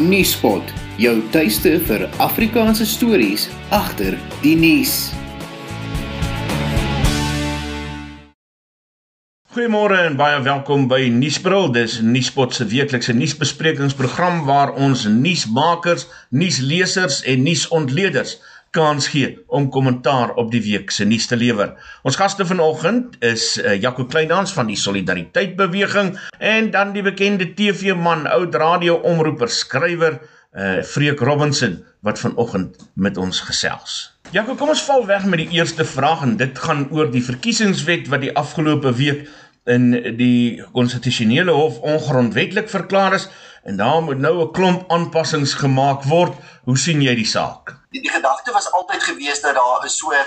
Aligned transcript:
Nuuspot, 0.00 0.64
jou 0.96 1.18
tuiste 1.28 1.74
vir 1.84 2.06
Afrikaanse 2.24 2.86
stories 2.88 3.50
agter 3.68 4.14
die 4.40 4.54
nuus. 4.56 5.10
Goeiemôre 9.52 9.98
en 10.06 10.16
baie 10.16 10.38
welkom 10.46 10.86
by 10.88 11.02
Nuusbril. 11.12 11.68
Dis 11.76 11.98
Nuuspot 12.00 12.56
se 12.56 12.64
weeklikse 12.70 13.12
nuusbesprekingsprogram 13.12 14.46
waar 14.48 14.72
ons 14.72 15.04
nuusmakers, 15.04 16.06
nuuslesers 16.32 17.20
en 17.28 17.44
nuusontleeders 17.44 18.38
kans 18.70 19.08
gee 19.10 19.38
om 19.46 19.68
kommentaar 19.70 20.34
op 20.38 20.50
die 20.52 20.62
week 20.62 20.90
se 20.94 21.04
nuus 21.04 21.26
te 21.26 21.36
lewer. 21.36 21.72
Ons 22.06 22.18
gaste 22.20 22.46
vanoggend 22.46 23.16
is 23.24 23.56
uh, 23.58 23.74
Jaco 23.74 24.06
Kleinhans 24.06 24.52
van 24.54 24.70
die 24.70 24.78
Solidariteit 24.78 25.56
Beweging 25.58 26.14
en 26.38 26.70
dan 26.70 26.94
die 26.94 27.02
bekende 27.02 27.50
TV-man, 27.54 28.26
oud 28.30 28.54
radio-omroeper, 28.54 29.50
skrywer, 29.50 30.20
uh 30.50 30.80
Freek 30.82 31.20
Robinson 31.22 31.76
wat 32.02 32.18
vanoggend 32.18 32.88
met 32.94 33.16
ons 33.16 33.38
gesels. 33.46 33.98
Jaco, 34.34 34.56
kom 34.58 34.72
ons 34.72 34.82
val 34.82 35.04
weg 35.06 35.26
met 35.30 35.38
die 35.44 35.58
eerste 35.58 35.84
vraag 35.86 36.24
en 36.26 36.34
dit 36.40 36.58
gaan 36.58 36.88
oor 36.90 37.10
die 37.10 37.22
verkiesingswet 37.22 38.08
wat 38.10 38.24
die 38.24 38.34
afgelope 38.34 38.90
week 38.98 39.28
in 39.70 39.92
die 40.18 40.62
konstitusionele 40.74 41.54
hof 41.54 41.78
ongrondwetlik 41.86 42.70
verklaar 42.70 43.14
is 43.14 43.28
en 43.62 43.76
daar 43.76 44.02
moet 44.02 44.18
nou 44.18 44.42
'n 44.42 44.52
klomp 44.52 44.90
aanpassings 44.90 45.54
gemaak 45.54 46.02
word. 46.02 46.34
Hoe 46.70 46.78
sien 46.78 47.00
jy 47.02 47.16
die 47.18 47.26
saak? 47.26 47.72
Die, 47.90 47.98
die 48.04 48.12
gedagte 48.14 48.52
was 48.54 48.68
altyd 48.78 49.02
gewees 49.02 49.40
dat 49.42 49.56
daar 49.58 49.82
'n 49.82 49.88
so 49.90 50.10
'n 50.10 50.22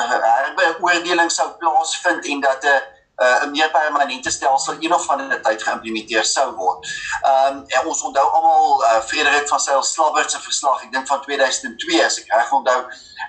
uh, 0.00 0.20
herbeoordeling 0.38 1.30
sou 1.30 1.48
plaasvind 1.60 2.24
en 2.32 2.40
dat 2.40 2.64
'n 2.64 2.66
uh, 2.66 2.80
uh, 3.22 3.44
'n 3.44 3.50
meer 3.50 3.70
permanente 3.70 4.30
stelsel 4.30 4.76
een 4.78 4.94
of 4.94 5.08
ander 5.08 5.42
tyd 5.42 5.62
geïmplementeer 5.62 6.24
sou 6.24 6.54
word. 6.54 6.86
Ehm 7.22 7.64
um, 7.80 7.86
ons 7.86 8.02
onthou 8.02 8.26
almal 8.30 8.84
uh, 8.84 9.00
Frederik 9.00 9.48
van 9.48 9.60
Sail 9.60 9.82
Slabbert 9.82 10.30
se 10.30 10.40
verslag, 10.40 10.82
ek 10.82 10.92
dink 10.92 11.06
van 11.06 11.20
2002 11.20 12.04
as 12.04 12.18
ek 12.22 12.32
reg 12.34 12.52
onthou, 12.52 12.80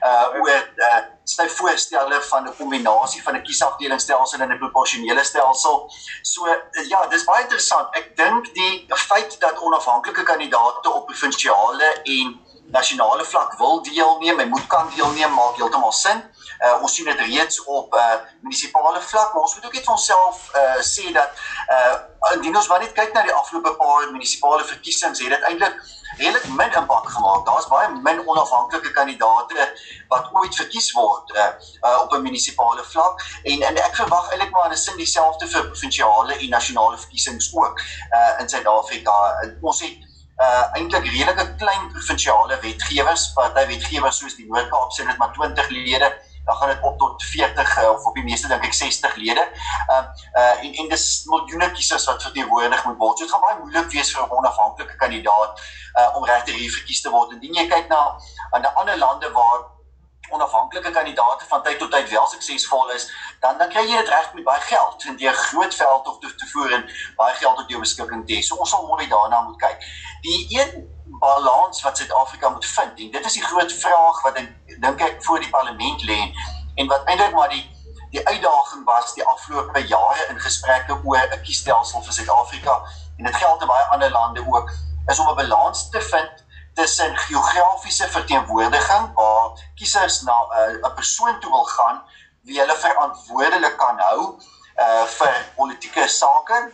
uh 0.10 0.28
oor 0.40 0.64
uh, 0.88 1.02
sy 1.24 1.48
voorstelle 1.48 2.22
van 2.30 2.48
'n 2.48 2.56
kombinasie 2.58 3.24
van 3.24 3.36
'n 3.36 3.44
kiesafdelingsstelsel 3.44 4.40
en 4.40 4.52
'n 4.52 4.64
proporsionele 4.64 5.24
stelsel. 5.24 5.92
So 6.22 6.48
uh, 6.48 6.88
ja, 6.88 7.08
dis 7.08 7.24
baie 7.24 7.44
interessant. 7.44 7.88
Ek 7.96 8.16
dink 8.18 8.54
die 8.54 8.88
feit 8.96 9.40
dat 9.40 9.60
onafhanklike 9.60 10.24
kandidaate 10.24 10.90
op 10.90 11.06
provinsiale 11.06 11.94
en 12.04 12.40
nasionale 12.72 13.26
vlak 13.26 13.58
wil 13.58 13.82
deelneem 13.84 14.40
en 14.40 14.50
moet 14.50 14.68
kan 14.68 14.90
deelneem 14.96 15.34
maak 15.34 15.56
heeltemal 15.56 15.92
sin. 15.92 16.24
Uh, 16.66 16.82
ons 16.82 16.96
sien 16.96 17.06
dit 17.06 17.20
reeds 17.20 17.64
op 17.64 17.94
uh, 17.94 18.16
munisipale 18.42 19.02
vlak, 19.02 19.34
maar 19.34 19.42
ons 19.42 19.56
moet 19.56 19.66
ook 19.66 19.74
net 19.74 19.84
vir 19.84 19.94
onsself 19.94 20.46
uh, 20.56 20.80
sê 20.80 21.12
dat 21.12 21.42
uh, 21.76 21.96
indien 22.36 22.56
ons 22.56 22.68
maar 22.68 22.80
net 22.80 22.94
kyk 22.96 23.12
na 23.14 23.24
die 23.26 23.36
afgelope 23.36 23.76
paar 23.82 24.08
munisipale 24.12 24.64
verkiesings, 24.64 25.20
het 25.20 25.36
dit 25.36 25.50
eintlik 25.50 25.76
redelik 26.18 26.48
min 26.56 26.72
impak 26.80 27.10
gemaak. 27.10 27.46
Daar's 27.46 27.68
baie 27.68 27.90
min 27.90 28.22
onafhanklike 28.28 28.92
kandidaate 28.92 29.68
wat 30.14 30.30
ooit 30.32 30.56
verkies 30.56 30.92
word 30.94 31.36
uh, 31.36 31.50
uh, 31.82 32.00
op 32.04 32.14
'n 32.14 32.22
munisipale 32.22 32.84
vlak 32.94 33.22
en 33.44 33.68
en 33.70 33.82
ek 33.84 33.96
verwag 33.96 34.30
eintlik 34.32 34.52
maar 34.52 34.70
'n 34.70 34.78
sin 34.78 34.98
dieselfde 34.98 35.48
vir 35.48 35.68
provinsiale 35.68 36.38
en 36.38 36.50
nasionale 36.50 36.98
verkiesings 36.98 37.52
ook 37.54 37.80
uh, 37.80 38.40
in 38.40 38.50
Suid-Afrika. 38.50 39.16
Ons 39.62 39.82
het 39.82 40.13
uh 40.42 40.78
eintlik 40.78 41.06
redelike 41.06 41.56
klein 41.62 41.90
provinsiale 41.94 42.60
wetgewers, 42.62 43.32
party 43.34 43.66
wetgewers 43.70 44.18
soos 44.18 44.36
die 44.36 44.48
Noord-Kaap 44.50 44.94
sê 44.96 45.06
dit 45.06 45.18
maar 45.18 45.34
20 45.34 45.70
lede 45.70 46.10
dan 46.46 46.56
gaan 46.56 46.70
dit 46.70 46.82
op 46.82 46.98
tot 46.98 47.24
40 47.24 47.84
uh, 47.84 47.90
of 47.90 48.06
op 48.06 48.14
die 48.14 48.24
meeste 48.24 48.48
dink 48.48 48.66
ek 48.66 48.74
60 48.74 49.16
lede. 49.16 49.44
Ehm 49.44 50.00
uh, 50.00 50.42
uh, 50.42 50.64
en 50.66 50.74
en 50.74 50.90
dis 50.92 51.06
miljoene 51.26 51.72
kiesers 51.72 52.06
wat 52.10 52.24
verteenwoordig 52.24 52.86
moet 52.86 52.98
word. 52.98 53.18
So 53.18 53.24
dit 53.24 53.34
gaan 53.34 53.46
baie 53.46 53.60
moeilik 53.60 53.92
wees 53.96 54.12
vir 54.16 54.24
'n 54.24 54.36
onafhanklike 54.40 54.96
kandidaat 54.96 55.62
uh, 56.00 56.10
om 56.18 56.26
regtig 56.26 56.56
hier 56.56 56.72
verkies 56.72 57.02
te 57.02 57.14
word. 57.16 57.32
Indien 57.32 57.62
jy 57.62 57.68
kyk 57.68 57.88
na 57.88 58.02
aan 58.52 58.74
ander 58.76 58.98
lande 58.98 59.32
waar 59.32 59.60
onafhanklike 60.30 60.92
kandidaate 60.92 61.46
van 61.48 61.64
tyd 61.64 61.78
tot 61.80 61.92
tyd 61.92 62.10
wel 62.10 62.28
suksesvol 62.28 62.92
is, 62.92 63.12
dan 63.40 63.58
dan 63.58 63.70
kry 63.70 63.84
jy 63.88 63.98
dit 63.98 64.10
reg 64.10 64.34
met 64.34 64.44
baie 64.44 64.62
geld 64.62 65.06
en 65.08 65.18
jy 65.18 65.32
groot 65.32 65.76
veld 65.76 66.08
of 66.08 66.20
te, 66.20 66.36
te 66.36 66.48
voer 66.54 66.74
en 66.80 66.90
baie 67.16 67.36
geld 67.36 67.56
tot 67.56 67.70
jou 67.70 67.80
beskikking 67.80 68.26
te 68.28 68.38
hê. 68.38 68.42
So 68.42 68.56
ons 68.56 68.70
sal 68.70 68.88
mooi 68.88 69.08
daarna 69.08 69.42
moet 69.42 69.60
kyk. 69.60 69.86
Die 70.22 70.40
een 70.60 70.88
balans 71.20 71.82
wat 71.82 71.98
Suid-Afrika 71.98 72.50
moet 72.50 72.66
vind. 72.66 73.00
En 73.00 73.12
dit 73.12 73.26
is 73.26 73.34
die 73.34 73.44
groot 73.44 73.74
vraag 73.74 74.22
wat 74.22 74.40
ek 74.42 74.80
dink 74.82 75.02
ek 75.02 75.24
voor 75.24 75.40
die 75.40 75.50
parlement 75.50 76.04
lê 76.10 76.20
en 76.76 76.88
wat 76.88 77.06
eintlik 77.06 77.36
maar 77.36 77.50
die 77.54 77.66
die 78.14 78.28
uitdaging 78.28 78.84
was 78.86 79.14
die 79.18 79.24
afgelope 79.26 79.82
jare 79.90 80.26
in 80.30 80.40
gesprekke 80.40 81.00
oor 81.04 81.24
'n 81.34 81.42
kiesstelsel 81.42 82.04
vir 82.06 82.14
Suid-Afrika 82.14 82.76
en 83.18 83.26
dit 83.26 83.36
geld 83.36 83.62
in 83.62 83.68
baie 83.68 83.86
ander 83.96 84.12
lande 84.12 84.44
ook 84.48 84.70
is 85.12 85.20
om 85.20 85.30
'n 85.30 85.36
balans 85.36 85.90
te 85.90 86.02
vind 86.02 86.43
tussen 86.74 87.18
geografiese 87.18 88.08
verteenwoordiging 88.10 89.14
waar 89.14 89.72
kiesers 89.76 90.22
na 90.22 90.38
eh, 90.50 90.74
'n 90.74 90.86
uh, 90.86 90.94
persoon 90.96 91.40
toe 91.40 91.52
wil 91.52 91.66
gaan 91.66 92.04
wie 92.42 92.60
hulle 92.60 92.76
verantwoordelik 92.76 93.78
kan 93.78 94.00
hou 94.00 94.40
uh 94.84 95.06
vir 95.06 95.34
politieke 95.56 96.08
sake. 96.08 96.72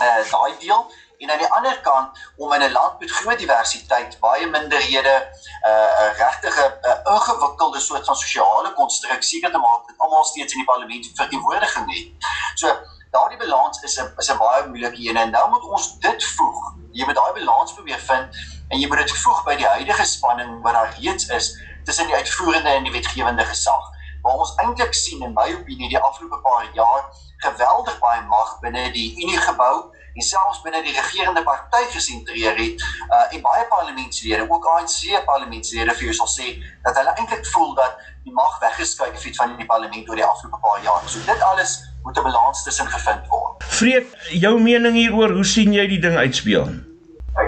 Uh 0.00 0.30
daai 0.30 0.58
deel 0.58 0.90
en 1.22 1.30
aan 1.30 1.38
die 1.38 1.52
ander 1.52 1.80
kant 1.80 2.18
om 2.36 2.52
in 2.52 2.62
'n 2.62 2.72
land 2.72 2.98
met 2.98 3.10
groot 3.10 3.38
diversiteit, 3.38 4.18
baie 4.20 4.46
minderhede, 4.46 5.14
'n 5.62 5.68
uh, 5.68 6.18
regtige 6.18 6.78
uh, 6.82 7.12
ingewikkelde 7.14 7.80
soort 7.80 8.04
van 8.04 8.16
sosiale 8.16 8.72
konstruksie 8.72 9.38
seker 9.38 9.50
te 9.50 9.58
maak 9.58 9.86
dat 9.86 9.98
almal 9.98 10.24
steeds 10.24 10.52
in 10.52 10.58
die 10.58 10.66
parlement 10.72 11.10
verteenwoordiging 11.14 11.94
het. 11.94 12.08
So 12.54 12.78
daardie 13.10 13.38
balans 13.38 13.82
is 13.82 14.00
'n 14.00 14.12
is 14.16 14.30
'n 14.30 14.38
baie 14.38 14.66
moeilike 14.66 15.08
een 15.08 15.16
en 15.16 15.30
nou 15.30 15.48
moet 15.48 15.62
ons 15.62 15.98
dit 15.98 16.24
voeg. 16.24 16.74
Jy 16.92 17.04
moet 17.04 17.14
daai 17.14 17.32
balans 17.32 17.72
probeer 17.72 17.98
vind 17.98 18.36
en 18.72 18.80
jy 18.80 18.88
moet 18.88 19.04
dit 19.04 19.16
voeg 19.22 19.40
by 19.44 19.54
die 19.60 19.68
huidige 19.68 20.04
spanning 20.08 20.52
wat 20.64 20.76
daar 20.78 20.94
reeds 20.98 21.28
is 21.36 21.52
tussen 21.84 22.08
die 22.08 22.16
uitvoerende 22.16 22.70
en 22.72 22.86
die 22.86 22.92
wetgewende 22.94 23.44
gesag. 23.44 23.88
Waar 24.22 24.38
ons 24.40 24.54
eintlik 24.62 24.94
sien 24.94 25.22
in 25.26 25.34
my 25.36 25.48
opinie 25.52 25.90
die 25.90 25.98
afgelope 25.98 26.38
paar 26.44 26.68
jaar 26.76 27.02
geweldig 27.42 27.98
baie 28.00 28.22
mag 28.30 28.54
binne 28.62 28.86
die 28.94 29.10
Unie 29.18 29.40
gebou 29.44 29.74
en 30.14 30.24
selfs 30.24 30.60
binne 30.64 30.80
die 30.86 30.94
regerende 30.94 31.42
party 31.44 31.82
gesentreer 31.92 32.56
het 32.56 32.84
uh, 32.84 33.34
en 33.34 33.42
baie 33.44 33.64
parlementslede, 33.72 34.46
ook 34.48 34.68
ANC 34.76 35.24
parlementslede 35.26 35.96
vir 35.98 36.08
jou 36.08 36.14
sal 36.20 36.30
sê 36.30 36.54
dat 36.86 36.96
hulle 37.00 37.16
eintlik 37.16 37.44
voel 37.52 37.74
dat 37.80 37.98
die 38.22 38.32
mag 38.36 38.56
weggeskuif 38.62 39.26
het 39.26 39.40
van 39.40 39.56
die 39.58 39.68
parlement 39.68 40.08
oor 40.08 40.20
die 40.20 40.28
afgelope 40.28 40.62
paar 40.62 40.80
jaar. 40.86 41.02
So 41.10 41.20
dit 41.26 41.44
alles 41.50 41.80
moet 42.06 42.16
'n 42.16 42.24
balans 42.28 42.62
tussen 42.62 42.86
gevind 42.86 43.28
word. 43.28 43.64
Freek, 43.64 44.08
jou 44.30 44.60
mening 44.60 44.94
hieroor, 44.94 45.30
hoe 45.32 45.44
sien 45.44 45.72
jy 45.72 45.86
die 45.86 46.00
ding 46.00 46.16
uitspeel? 46.16 46.91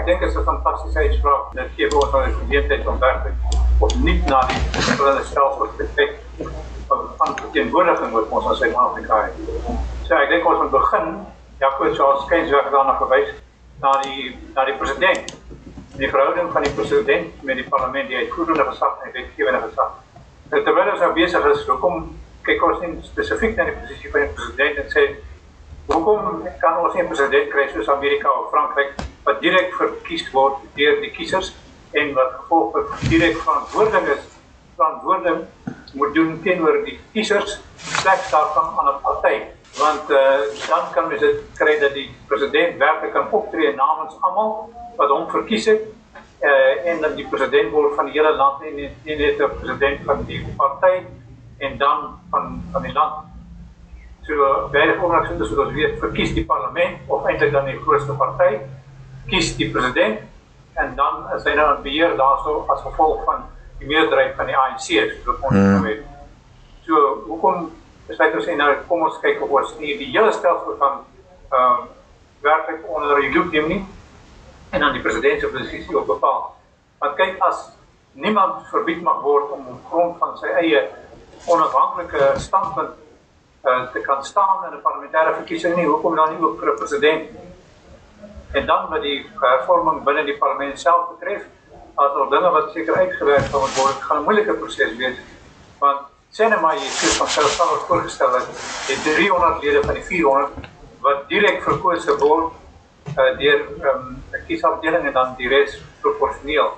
Ek 0.05 0.11
dink 0.11 0.21
dit 0.21 0.29
is 0.29 0.37
'n 0.37 0.43
fantastiese 0.45 0.99
uitspraak. 0.99 1.53
Dit 1.53 1.69
gee 1.75 1.87
ons 1.89 2.11
nou 2.11 2.21
'n 2.23 2.33
geleentheid 2.33 2.87
om 2.87 2.99
werklik 2.99 3.33
op 3.79 3.93
nie 3.95 4.21
na 4.27 4.39
die 4.47 4.59
verskillende 4.71 5.23
stelsels 5.23 5.69
te 5.77 5.85
kyk 5.95 6.13
van 6.87 6.99
van 7.17 7.35
teenwoordiging 7.51 8.11
wat 8.11 8.29
ons 8.29 8.45
in 8.45 8.55
Suid-Afrika 8.55 9.21
het. 9.21 9.33
So 10.03 10.13
ek 10.15 10.29
dink 10.29 10.45
ons 10.45 10.61
moet 10.61 10.71
begin 10.71 11.25
Jaco 11.59 11.93
Charles 11.93 12.23
skens 12.25 12.49
weg 12.49 12.69
daarna 12.71 12.97
verwys 12.97 13.31
na 13.81 13.91
die 14.01 14.37
na 14.53 14.65
die 14.65 14.77
president. 14.77 15.33
Die 15.97 16.09
verhouding 16.09 16.51
van 16.51 16.63
die 16.63 16.73
president 16.73 17.43
met 17.43 17.55
die 17.55 17.69
parlement, 17.69 18.07
die 18.07 18.17
uitvoerende 18.17 18.63
gesag 18.63 18.93
en 19.01 19.11
die 19.11 19.21
wetgewende 19.21 19.67
gesag. 19.67 19.91
Nou, 20.51 20.63
terwyl 20.63 20.91
ons 20.91 20.99
nou 20.99 21.13
besig 21.13 21.45
is, 21.45 21.67
hoekom 21.67 22.15
kyk 22.41 22.63
ons 22.63 22.79
nie 22.79 22.97
spesifiek 23.01 23.55
na 23.57 23.63
die 23.63 23.77
posisie 23.81 24.11
van 24.11 24.21
die 24.21 24.33
president 24.37 24.77
en 24.77 24.89
sê 24.89 25.15
hoekom 25.87 26.45
kan 26.59 26.77
ons 26.77 26.93
nie 26.93 27.03
'n 27.03 27.07
president 27.07 27.49
kry 27.49 27.67
soos 27.73 27.89
Amerika 27.89 28.29
of 28.29 28.49
Frankryk 28.53 28.93
wat 29.25 29.41
direk 29.41 29.73
verkies 29.77 30.25
word 30.33 30.61
deur 30.77 31.01
die 31.01 31.11
kiesers 31.17 31.51
en 31.97 32.13
wat 32.13 32.31
gevolglik 32.39 32.93
direk 33.09 33.37
verantwoordelik 33.41 34.17
is 34.17 34.23
verantwoordelik 34.77 35.93
moet 35.95 36.13
doen 36.13 36.31
teenoor 36.43 36.81
die 36.85 36.99
kiesers 37.13 37.59
slegs 38.01 38.31
daarvan 38.31 38.73
aan 38.79 38.93
'n 38.93 39.01
party 39.01 39.35
want 39.79 40.09
uh, 40.09 40.39
dan 40.69 40.83
kan 40.93 41.07
mens 41.07 41.19
dit 41.19 41.43
kry 41.59 41.79
dat 41.79 41.93
die 41.93 42.09
president 42.27 42.77
werklik 42.77 43.11
kan 43.11 43.31
optree 43.31 43.75
namens 43.75 44.15
almal 44.21 44.69
wat 44.97 45.09
hom 45.09 45.29
verkies 45.29 45.65
het 45.65 45.81
uh, 46.41 46.89
en 46.89 47.01
dan 47.01 47.15
die 47.15 47.27
president 47.27 47.71
word 47.71 47.95
van 47.95 48.05
die 48.05 48.15
hele 48.15 48.35
land 48.35 48.63
en 48.63 48.75
nie, 48.75 48.89
net 49.03 49.39
'n 49.39 49.51
president 49.59 49.99
van 50.05 50.25
die 50.25 50.45
party 50.57 51.03
en 51.57 51.77
dan 51.77 52.19
van 52.29 52.63
van 52.71 52.81
die 52.81 52.93
land. 52.93 53.13
So 54.27 54.69
baie 54.71 54.95
organisasie 55.01 55.55
soos 55.55 55.73
weet 55.73 55.99
verkies 55.99 56.33
die 56.33 56.45
parlement 56.45 56.97
of 57.07 57.25
eintlik 57.25 57.51
dan 57.51 57.65
die 57.65 57.79
grootste 57.79 58.13
party 58.13 58.59
kies 59.29 59.55
die 59.57 59.71
president 59.71 60.19
en 60.75 60.95
dan 60.95 61.23
is 61.35 61.43
hy 61.47 61.55
nou 61.55 61.67
in 61.75 61.83
beheer 61.85 62.15
daarso 62.19 62.65
as 62.73 62.81
gevolg 62.83 63.23
van 63.25 63.45
die 63.79 63.87
meerderheid 63.87 64.35
van 64.35 64.49
die 64.51 64.57
ANC 64.57 64.87
so 64.87 65.37
ons 65.41 65.55
hmm. 65.55 65.81
weet. 65.83 66.03
So 66.85 67.01
hoekom 67.27 67.71
besluit 68.07 68.35
ons 68.37 68.47
sê 68.47 68.55
nou 68.59 68.71
kom 68.89 69.05
ons 69.07 69.21
kyk 69.23 69.41
of 69.41 69.53
ons 69.59 69.75
nie 69.79 69.95
die 70.01 70.11
hele 70.13 70.33
stelsel 70.35 70.77
van 70.81 71.03
ehm 71.51 71.61
uh, 71.61 71.85
werklik 72.45 72.83
onder 72.93 73.17
die 73.23 73.31
loop 73.33 73.47
neem 73.55 73.67
nie 73.71 73.79
en 74.69 74.83
dan 74.83 74.93
die 74.93 75.01
president 75.01 75.41
se 75.41 75.47
posisie 75.49 75.97
op 75.97 76.05
bepaal. 76.05 76.43
Want 77.01 77.15
kyk 77.17 77.39
as 77.47 77.63
niemand 78.13 78.67
verbied 78.69 79.01
mag 79.01 79.23
word 79.23 79.49
om 79.55 79.65
op 79.71 79.87
grond 79.89 80.19
van 80.21 80.35
sy 80.37 80.51
eie 80.61 80.83
onafhanklike 81.51 82.35
standpunt 82.43 82.93
uh, 83.65 83.87
te 83.93 84.03
kan 84.05 84.21
staan 84.25 84.67
in 84.67 84.77
'n 84.77 84.81
parlementêre 84.81 85.33
verkiesing 85.39 85.75
nie, 85.75 85.87
hoekom 85.87 86.15
dan 86.15 86.29
nie 86.33 86.43
ook 86.43 86.59
vir 86.59 86.73
'n 86.73 86.77
president? 86.77 87.23
En 88.55 88.65
dan 88.65 88.89
wat 88.89 89.01
die 89.03 89.17
hervorming 89.41 90.03
binne 90.07 90.23
die 90.23 90.37
parlement 90.39 90.79
self 90.79 91.09
betref, 91.13 91.43
as 91.99 92.19
er 92.19 92.29
dinge 92.31 92.51
wat 92.55 92.69
seker 92.71 92.99
uitgewerk 93.01 93.47
gaan 93.51 93.71
word, 93.77 94.03
gaan 94.07 94.19
'n 94.21 94.27
moeilike 94.27 94.53
proses 94.59 94.93
wees. 94.99 95.17
Want 95.79 96.05
sê 96.31 96.47
net 96.47 96.61
maar 96.61 96.75
jy 96.75 96.87
sê 96.99 97.09
van 97.17 97.27
selfstandig 97.27 97.81
voorgestel 97.87 98.31
het, 98.37 98.47
die 98.87 98.99
300 99.07 99.63
lede 99.63 99.81
van 99.83 99.93
die 99.99 100.03
400 100.03 100.69
wat 101.01 101.27
direk 101.29 101.61
verkose 101.63 102.15
word 102.19 102.53
uh, 103.17 103.31
deur 103.39 103.59
'n 103.59 103.87
um, 103.91 104.23
kiesafdeling 104.47 105.05
en 105.05 105.13
dan 105.13 105.35
die 105.37 105.49
res 105.49 105.75
proporsioneel. 106.01 106.71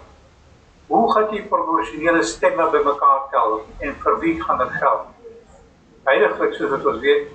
Hoe 0.87 1.11
gaan 1.13 1.29
die 1.29 1.43
proporsionele 1.43 2.23
stemme 2.23 2.69
bymekaar 2.69 3.29
tel 3.31 3.61
en 3.79 3.93
vir 4.03 4.19
wie 4.19 4.41
gaan 4.41 4.57
dit 4.57 4.73
geld? 4.81 5.05
Heiliglik 6.03 6.53
soos 6.53 6.69
wat 6.69 6.85
ons 6.85 6.99
weet, 7.01 7.29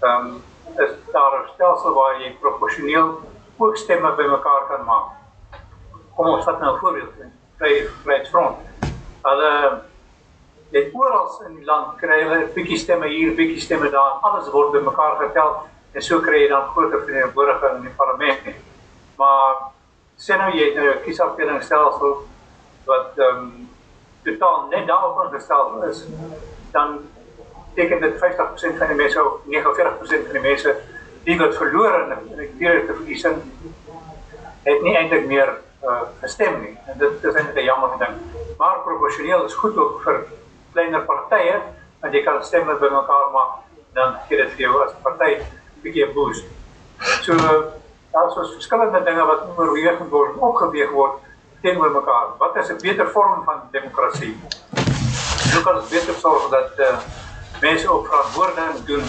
ehm 0.00 0.26
um, 0.26 0.42
is 0.82 0.90
daar 1.12 1.38
'n 1.38 1.48
stelsel 1.54 1.94
waar 1.94 2.20
jy 2.20 2.36
proporsioneel 2.40 3.33
ook 3.56 3.76
stemme 3.76 4.14
bymekaar 4.14 4.66
kan 4.68 4.84
maak. 4.84 5.10
Kom 6.16 6.26
ons 6.26 6.44
vat 6.44 6.60
nou 6.60 6.74
'n 6.74 6.78
voorbeeld. 6.78 7.12
Vry 7.58 7.88
Vryheidsfront. 8.02 8.56
Hulle 9.22 9.82
het 10.70 10.90
oral 10.92 11.42
in 11.46 11.56
die 11.56 11.64
land 11.64 11.96
kry 11.98 12.22
hulle 12.22 12.38
'n 12.44 12.52
bietjie 12.54 12.78
stemme 12.78 13.06
hier, 13.06 13.34
bietjie 13.34 13.60
stemme 13.60 13.90
daar. 13.90 14.18
Alles 14.22 14.50
word 14.50 14.72
bymekaar 14.72 15.16
getel 15.16 15.62
en 15.92 16.02
so 16.02 16.20
kry 16.20 16.40
jy 16.42 16.48
dan 16.48 16.68
groter 16.68 16.98
verteenwoordiging 17.04 17.76
in 17.76 17.82
die 17.82 17.96
parlement. 17.96 18.56
Maar 19.16 19.54
sien 20.16 20.38
nou 20.38 20.50
jy 20.50 20.74
nou 20.74 20.88
'n 20.88 21.02
kiesafdelingsstelsel 21.02 22.26
wat 22.86 23.18
ehm 23.18 23.36
um, 23.36 23.68
totaal 24.24 24.66
net 24.70 24.86
daarop 24.86 25.24
ingestel 25.24 25.82
is, 25.82 26.04
dan 26.72 26.98
beteken 27.74 28.00
dit 28.00 28.14
50% 28.14 28.78
van 28.78 28.86
die 28.86 28.96
mense 28.96 29.24
of 29.24 29.40
49% 29.44 30.24
van 30.24 30.32
die 30.32 30.40
mense 30.40 30.76
die 31.24 31.38
wat 31.38 31.56
verloor 31.56 32.00
in 32.00 32.36
die 32.36 32.50
direkte 32.58 32.94
verkiesing 32.94 33.42
het 34.64 34.82
nie 34.82 34.96
eintlik 34.96 35.26
meer 35.26 35.50
uh, 35.84 36.00
gestem 36.20 36.60
nie. 36.62 36.74
En 36.88 36.98
dit 36.98 37.24
is 37.24 37.34
eintlik 37.34 37.56
'n 37.56 37.64
jammer 37.64 37.98
ding. 37.98 38.16
Maar 38.58 38.82
proporsioneel 38.84 39.44
is 39.44 39.54
goed 39.54 39.76
ook 39.76 40.02
vir 40.02 40.24
kleiner 40.72 41.04
partye 41.04 41.60
want 42.00 42.14
jy 42.14 42.22
kan 42.22 42.44
stemme 42.44 42.74
bymekaar 42.76 43.30
maak 43.32 43.64
dan 43.94 44.16
gee 44.28 44.36
dit 44.36 44.50
vir 44.56 44.60
jou 44.66 44.82
as 44.84 44.92
party 45.02 45.30
'n 45.38 45.46
bietjie 45.82 46.12
boost. 46.12 46.44
So 47.22 47.32
daar 48.12 48.28
is 48.28 48.54
verskillende 48.54 49.02
dinge 49.04 49.24
wat 49.24 49.46
oorweeg 49.56 49.98
word, 50.10 50.36
opgeweeg 50.36 50.90
word 50.90 51.20
teenoor 51.62 51.90
mekaar. 51.90 52.26
Wat 52.38 52.56
is 52.56 52.68
'n 52.68 52.80
beter 52.82 53.08
vorm 53.08 53.44
van 53.44 53.62
demokrasie? 53.70 54.36
Hoe 55.52 55.62
kan 55.62 55.76
ons 55.76 55.88
beter 55.88 56.14
sorg 56.14 56.48
dat 56.50 56.78
uh, 56.78 56.98
mense 57.66 57.88
ook 57.94 58.06
verantwoording 58.10 58.84
doen 58.90 59.04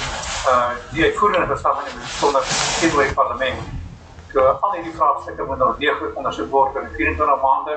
uh 0.51 0.71
die 0.93 1.03
uitvoerende 1.07 1.47
gesag 1.55 1.77
in 1.89 1.97
die 1.99 2.11
sonder 2.19 2.43
die 2.81 3.13
parlement. 3.19 3.61
So 4.31 4.39
al 4.65 4.73
hierdie 4.75 4.95
vraagstukke 4.99 5.43
moet 5.49 5.61
nou 5.63 5.71
deeglik 5.79 6.17
ondersoek 6.19 6.49
word 6.51 6.79
in 6.81 6.87
24 6.97 7.41
maande. 7.47 7.75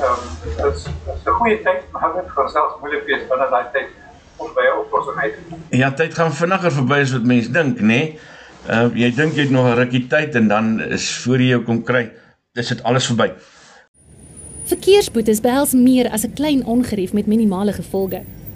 Ehm 0.00 0.12
um, 0.12 0.22
dit 0.44 0.74
is 0.74 0.86
'n 1.24 1.36
goeie 1.40 1.58
tyd, 1.66 1.82
maar 1.92 2.12
dit 2.18 2.30
gaan 2.36 2.50
selfs 2.56 2.78
moeilik 2.80 3.04
wees 3.10 3.26
binne 3.30 3.48
daai 3.54 3.66
tyd 3.72 3.90
om 4.36 4.54
by 4.54 4.64
'n 4.68 4.78
oplossing 4.84 5.18
uit 5.24 5.34
te 5.34 5.42
kom. 5.48 5.60
Ja, 5.82 5.90
tyd 5.92 6.14
gaan 6.14 6.32
vinniger 6.32 6.72
verby 6.72 7.00
as 7.06 7.12
wat 7.12 7.26
mense 7.32 7.50
dink, 7.58 7.78
nê? 7.78 7.84
Nee? 7.86 8.20
Uh 8.68 8.88
jy 9.02 9.10
dink 9.14 9.34
jy 9.34 9.42
het 9.46 9.54
nog 9.58 9.66
'n 9.66 9.78
rukkie 9.82 10.06
tyd 10.06 10.34
en 10.34 10.48
dan 10.48 10.80
is 10.80 11.10
voor 11.24 11.38
jy 11.38 11.48
jou 11.54 11.62
kom 11.62 11.82
kry, 11.82 12.10
dis 12.52 12.68
dit 12.68 12.82
alles 12.82 13.06
verby. 13.06 13.32
Verkeersboetes 14.66 15.40
behels 15.40 15.72
meer 15.72 16.10
as 16.10 16.24
'n 16.26 16.34
klein 16.34 16.64
ongerief 16.64 17.12
met 17.12 17.26
minimale 17.26 17.72
gevolge. 17.72 18.24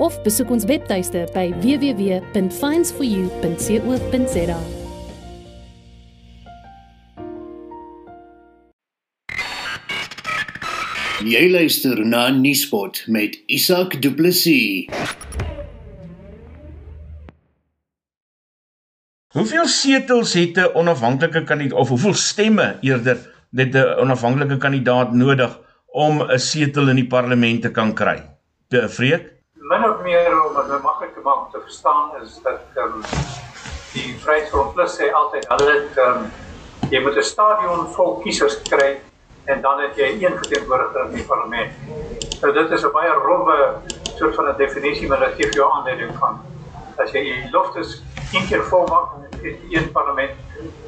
of 0.00 0.16
besoek 0.24 0.48
ons 0.56 0.64
webtuiste 0.64 1.28
by 1.36 1.52
www.finds4u.co.za. 1.62 4.60
Jy 11.20 11.52
luister 11.52 12.00
na 12.08 12.32
Nuuspot 12.32 13.04
met 13.12 13.36
Isak 13.52 14.00
Du 14.00 14.08
Plessis. 14.16 14.88
Hoeveel 19.36 19.68
setels 19.68 20.32
het 20.34 20.56
'n 20.56 20.72
onafhanklike 20.74 21.44
kandidaat 21.44 21.78
of 21.78 21.88
hoeveel 21.88 22.14
stemme 22.14 22.78
eerder 22.80 23.16
het 23.52 23.74
'n 23.74 24.00
onafhanklike 24.00 24.56
kandidaat 24.56 25.12
nodig 25.12 25.60
om 25.86 26.22
'n 26.22 26.38
setel 26.38 26.88
in 26.88 26.96
die 26.96 27.06
parlement 27.06 27.62
te 27.62 27.70
kan 27.70 27.94
kry? 27.94 28.22
Te 28.68 28.88
vreek? 28.88 29.39
Min 29.70 29.84
of 29.90 30.00
meer 30.02 30.32
om 30.44 30.54
dit 30.54 30.66
nou 30.66 30.80
maklik 30.82 31.12
te 31.14 31.20
maak 31.22 31.44
om 31.44 31.50
te 31.52 31.60
verstaan 31.62 32.08
is 32.22 32.38
dat 32.42 32.62
ehm 32.74 32.96
um, 32.96 33.04
die 33.92 34.16
Vryheidsfront 34.22 34.74
Plus 34.74 34.96
sê 34.98 35.10
altyd 35.20 35.46
hulle 35.52 35.68
het 35.76 36.00
ehm 36.04 36.24
um, 36.24 36.24
jy 36.90 37.02
moet 37.04 37.20
'n 37.20 37.26
stadion 37.28 37.86
vol 37.94 38.16
kiesers 38.24 38.56
kry 38.70 38.90
en 39.44 39.62
dan 39.66 39.80
het 39.84 39.94
jy 39.96 40.08
een 40.24 40.36
verteenwoordiger 40.42 41.06
in 41.06 41.14
die 41.14 41.26
parlement. 41.30 41.70
So 42.40 42.52
dit 42.52 42.70
is 42.70 42.84
'n 42.84 42.92
baie 42.98 43.14
rowwe 43.28 43.58
soort 44.18 44.34
van 44.34 44.48
'n 44.48 44.56
definisie 44.56 45.08
maar 45.08 45.22
dit 45.26 45.34
gee 45.38 45.50
jou 45.60 45.70
aanleiding 45.72 46.18
van 46.18 46.42
as 46.98 47.12
jy 47.12 47.22
die 47.22 47.50
loftes 47.50 48.02
een 48.32 48.46
keer 48.48 48.64
vol 48.72 48.86
maak 48.86 49.08
in 49.42 49.58
een 49.70 49.90
parlement 49.92 50.30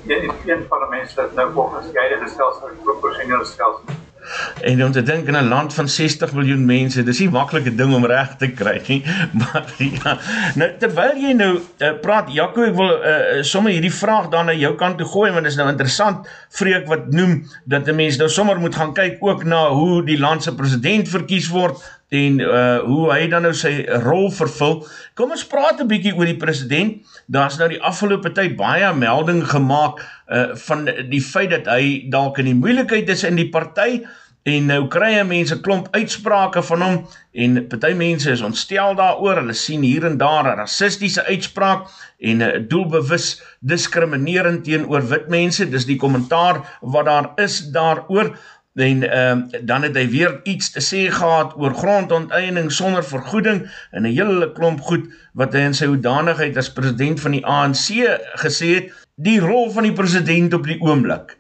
in 0.07 0.31
een 0.47 0.69
parlement 0.69 1.15
dat 1.15 1.33
nou 1.35 1.53
volgens 1.53 1.87
die 1.87 1.99
huidige 1.99 2.29
stelsel 2.29 2.69
proporsioneel 2.83 3.45
stelsel 3.45 4.02
En 4.63 4.85
om 4.85 4.93
te 4.93 5.03
dink 5.03 5.27
in 5.27 5.37
'n 5.37 5.49
land 5.49 5.75
van 5.75 5.89
60 5.89 6.33
miljoen 6.33 6.65
mense, 6.65 7.03
dis 7.03 7.19
nie 7.19 7.31
maklike 7.31 7.75
ding 7.75 7.95
om 7.95 8.07
reg 8.07 8.37
te 8.37 8.49
kry 8.49 8.81
nie. 8.87 9.03
Maar 9.39 9.73
ja, 9.79 10.19
nou 10.55 10.71
terwyl 10.79 11.17
jy 11.19 11.33
nou 11.33 11.53
uh, 11.59 11.93
praat, 12.01 12.31
Jaco, 12.33 12.63
ek 12.63 12.77
wil 12.79 12.93
uh, 12.93 13.43
sommer 13.43 13.73
hierdie 13.73 13.95
vraag 13.95 14.29
dan 14.29 14.47
na 14.47 14.55
jou 14.55 14.75
kant 14.79 14.99
toe 14.99 15.07
gooi 15.07 15.31
want 15.31 15.43
dit 15.43 15.53
is 15.53 15.59
nou 15.59 15.69
interessant 15.71 16.29
vreek 16.55 16.87
wat 16.87 17.11
noem 17.11 17.43
dat 17.65 17.89
'n 17.89 17.97
mens 17.97 18.17
nou 18.17 18.29
sommer 18.29 18.61
moet 18.61 18.75
gaan 18.75 18.95
kyk 18.95 19.19
ook 19.21 19.45
na 19.45 19.69
hoe 19.69 20.05
die 20.05 20.19
land 20.19 20.43
se 20.43 20.55
president 20.55 21.09
verkies 21.09 21.49
word 21.49 21.83
en 22.13 22.41
uh 22.45 22.79
hoe 22.85 23.07
hy 23.13 23.27
dan 23.33 23.47
nou 23.47 23.55
sy 23.57 23.73
rol 24.05 24.29
vervul. 24.37 24.83
Kom 25.17 25.33
ons 25.33 25.47
praat 25.49 25.81
'n 25.81 25.89
bietjie 25.89 26.13
oor 26.17 26.29
die 26.29 26.37
president. 26.37 27.01
Daar's 27.27 27.59
nou 27.59 27.69
die 27.73 27.81
afgelope 27.81 28.33
tyd 28.37 28.57
baie 28.57 28.93
melding 28.95 29.45
gemaak 29.49 30.03
uh 30.29 30.53
van 30.67 30.85
die 31.09 31.23
feit 31.25 31.51
dat 31.51 31.67
hy 31.67 32.11
dalk 32.13 32.39
in 32.39 32.53
die 32.53 32.59
moeilikheid 32.59 33.09
is 33.09 33.25
in 33.25 33.37
die 33.41 33.49
party 33.49 34.05
En 34.43 34.65
nou 34.67 34.89
kry 34.91 35.13
jy 35.13 35.23
mense 35.23 35.55
klomp 35.63 35.87
uitsprake 35.95 36.65
van 36.67 36.81
hom 36.83 36.95
en 37.45 37.61
party 37.71 37.93
mense 37.95 38.31
is 38.33 38.41
ontstel 38.43 38.97
daaroor. 38.99 39.39
Hulle 39.39 39.55
sien 39.55 39.85
hier 39.87 40.03
en 40.09 40.17
daar 40.19 40.49
'n 40.51 40.59
rassistiese 40.59 41.23
uitspraak 41.29 41.87
en 42.19 42.43
'n 42.43 42.67
doelbewus 42.69 43.41
diskriminerend 43.61 44.65
teenoor 44.65 45.07
wit 45.09 45.29
mense. 45.29 45.71
Dis 45.71 45.87
die 45.87 45.97
kommentaar 45.97 46.79
wat 46.81 47.07
daar 47.07 47.31
is 47.37 47.71
daaroor. 47.71 48.37
En 48.75 49.11
ehm 49.11 49.39
uh, 49.39 49.61
dan 49.63 49.83
het 49.83 49.97
hy 49.97 50.09
weer 50.09 50.41
iets 50.43 50.71
te 50.71 50.81
sê 50.81 51.11
gehad 51.13 51.53
oor 51.57 51.75
grondonteiening 51.75 52.73
sonder 52.73 53.05
vergoeding 53.05 53.71
en 53.91 54.03
'n 54.03 54.15
hele 54.17 54.53
klomp 54.53 54.81
goed 54.81 55.05
wat 55.33 55.53
hy 55.53 55.59
in 55.59 55.75
sy 55.75 55.87
hoedanigheid 55.87 56.57
as 56.57 56.73
president 56.73 57.21
van 57.21 57.31
die 57.31 57.45
ANC 57.47 58.01
gesê 58.41 58.67
het, 58.75 58.93
die 59.15 59.41
rol 59.41 59.71
van 59.71 59.83
die 59.83 59.93
president 59.93 60.55
op 60.55 60.65
die 60.65 60.81
oomblik. 60.81 61.37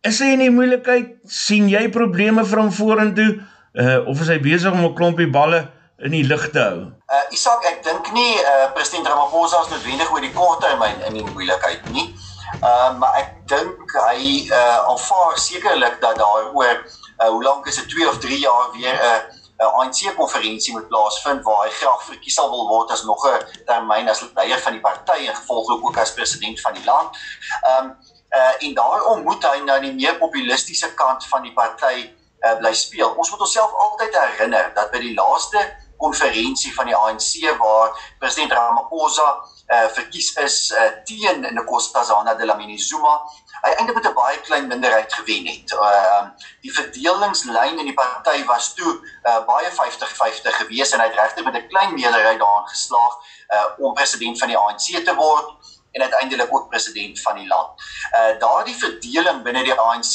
Is 0.00 0.20
hy 0.20 0.30
in 0.32 0.38
die 0.38 0.50
moeilikheid? 0.50 1.16
sien 1.24 1.68
jy 1.68 1.88
probleme 1.88 2.44
vir 2.44 2.58
hom 2.58 2.72
vorentoe? 2.72 3.40
Uh 3.74 4.06
of 4.06 4.20
is 4.20 4.28
hy 4.28 4.38
besig 4.40 4.72
om 4.72 4.84
'n 4.84 4.94
klompie 4.94 5.30
balle 5.30 5.70
in 5.98 6.10
die 6.10 6.24
lug 6.24 6.50
te 6.50 6.58
hou? 6.58 6.78
Uh 7.10 7.34
Isak, 7.34 7.64
ek 7.64 7.82
dink 7.82 8.12
nie 8.12 8.34
uh 8.38 8.70
president 8.74 9.06
Ramaphosa 9.06 9.62
is 9.66 9.70
noodwendig 9.74 10.12
oor 10.12 10.20
die 10.20 10.32
korttermyn 10.32 11.06
in 11.06 11.14
die 11.14 11.30
moeilikheid 11.34 11.90
nie. 11.90 12.06
Uh 12.06 12.27
maar 12.60 13.14
ek 13.22 13.34
dink 13.46 13.92
hy 14.08 14.48
uh 14.50 14.78
alvaar 14.92 15.38
sekerlik 15.38 16.00
dat 16.00 16.16
daar 16.18 16.50
oor 16.54 16.76
uh 17.18 17.28
hoe 17.28 17.42
lank 17.42 17.66
is 17.66 17.76
dit 17.76 17.88
2 17.88 18.08
of 18.08 18.18
3 18.18 18.38
jaar 18.38 18.70
weer 18.72 18.94
'n 18.94 19.04
uh, 19.10 19.20
'n 19.58 19.70
ANC 19.80 20.14
konferensie 20.16 20.72
moet 20.72 20.88
plaasvind 20.88 21.42
waar 21.42 21.64
hy 21.66 21.70
graag 21.70 22.02
verkies 22.04 22.34
sal 22.34 22.50
wil 22.50 22.68
word 22.68 22.90
as 22.90 23.02
nog 23.02 23.26
'n 23.26 23.64
termyn 23.66 24.08
as 24.08 24.22
leier 24.34 24.60
van 24.66 24.72
die 24.72 24.80
party 24.80 25.26
en 25.26 25.34
gevolglik 25.34 25.84
ook 25.84 25.98
as 25.98 26.14
president 26.14 26.60
van 26.60 26.74
die 26.74 26.84
land. 26.84 27.16
Ehm 27.62 27.84
um, 27.84 27.96
uh, 28.38 28.54
en 28.66 28.74
daarom 28.74 29.22
moet 29.22 29.44
hy 29.44 29.58
nou 29.64 29.80
die 29.80 29.94
meer 29.94 30.16
populistiese 30.16 30.94
kant 30.94 31.26
van 31.26 31.42
die 31.42 31.52
party 31.52 31.96
uh, 32.40 32.56
bly 32.58 32.74
speel. 32.74 33.10
Ons 33.10 33.30
moet 33.30 33.40
onsself 33.40 33.74
altyd 33.74 34.18
herinner 34.18 34.70
dat 34.74 34.90
by 34.90 34.98
die 34.98 35.14
laaste 35.14 35.62
konferensie 35.96 36.74
van 36.74 36.86
die 36.86 36.96
ANC 36.96 37.58
waar 37.58 38.14
president 38.18 38.52
Ramaphosa 38.52 39.28
uh, 39.68 39.88
verkies 39.92 40.32
is 40.44 40.72
uh, 40.72 40.90
teen 41.04 41.46
Nkosazana 41.54 42.34
Dlamini 42.34 42.78
Zuma 42.78 43.18
hy 43.62 43.72
eintlik 43.74 43.96
met 43.98 44.06
'n 44.06 44.14
baie 44.14 44.40
klein 44.40 44.66
minderheid 44.66 45.12
gewen 45.12 45.46
het. 45.46 45.72
Ehm 45.72 46.24
uh, 46.24 46.30
die 46.60 46.72
verdelingslyn 46.72 47.78
in 47.78 47.88
die 47.90 47.94
party 47.94 48.44
was 48.44 48.74
toe 48.74 48.92
uh, 49.22 49.44
baie 49.46 49.70
50-50 49.70 50.58
gewees 50.60 50.92
en 50.92 51.00
hy 51.00 51.06
het 51.06 51.18
regtig 51.20 51.44
met 51.44 51.54
'n 51.54 51.68
klein 51.68 51.94
meerderheid 51.94 52.38
daarin 52.38 52.68
geslaag 52.68 53.14
uh, 53.48 53.64
om 53.78 53.94
president 53.94 54.38
van 54.38 54.48
die 54.48 54.58
ANC 54.58 55.04
te 55.04 55.14
word 55.14 55.76
en 55.92 56.02
uiteindelik 56.02 56.54
ook 56.54 56.68
president 56.68 57.20
van 57.20 57.34
die 57.34 57.46
land. 57.46 57.82
Uh 58.18 58.38
daardie 58.38 58.76
verdeling 58.76 59.42
binne 59.42 59.64
die 59.64 59.74
ANC 59.74 60.14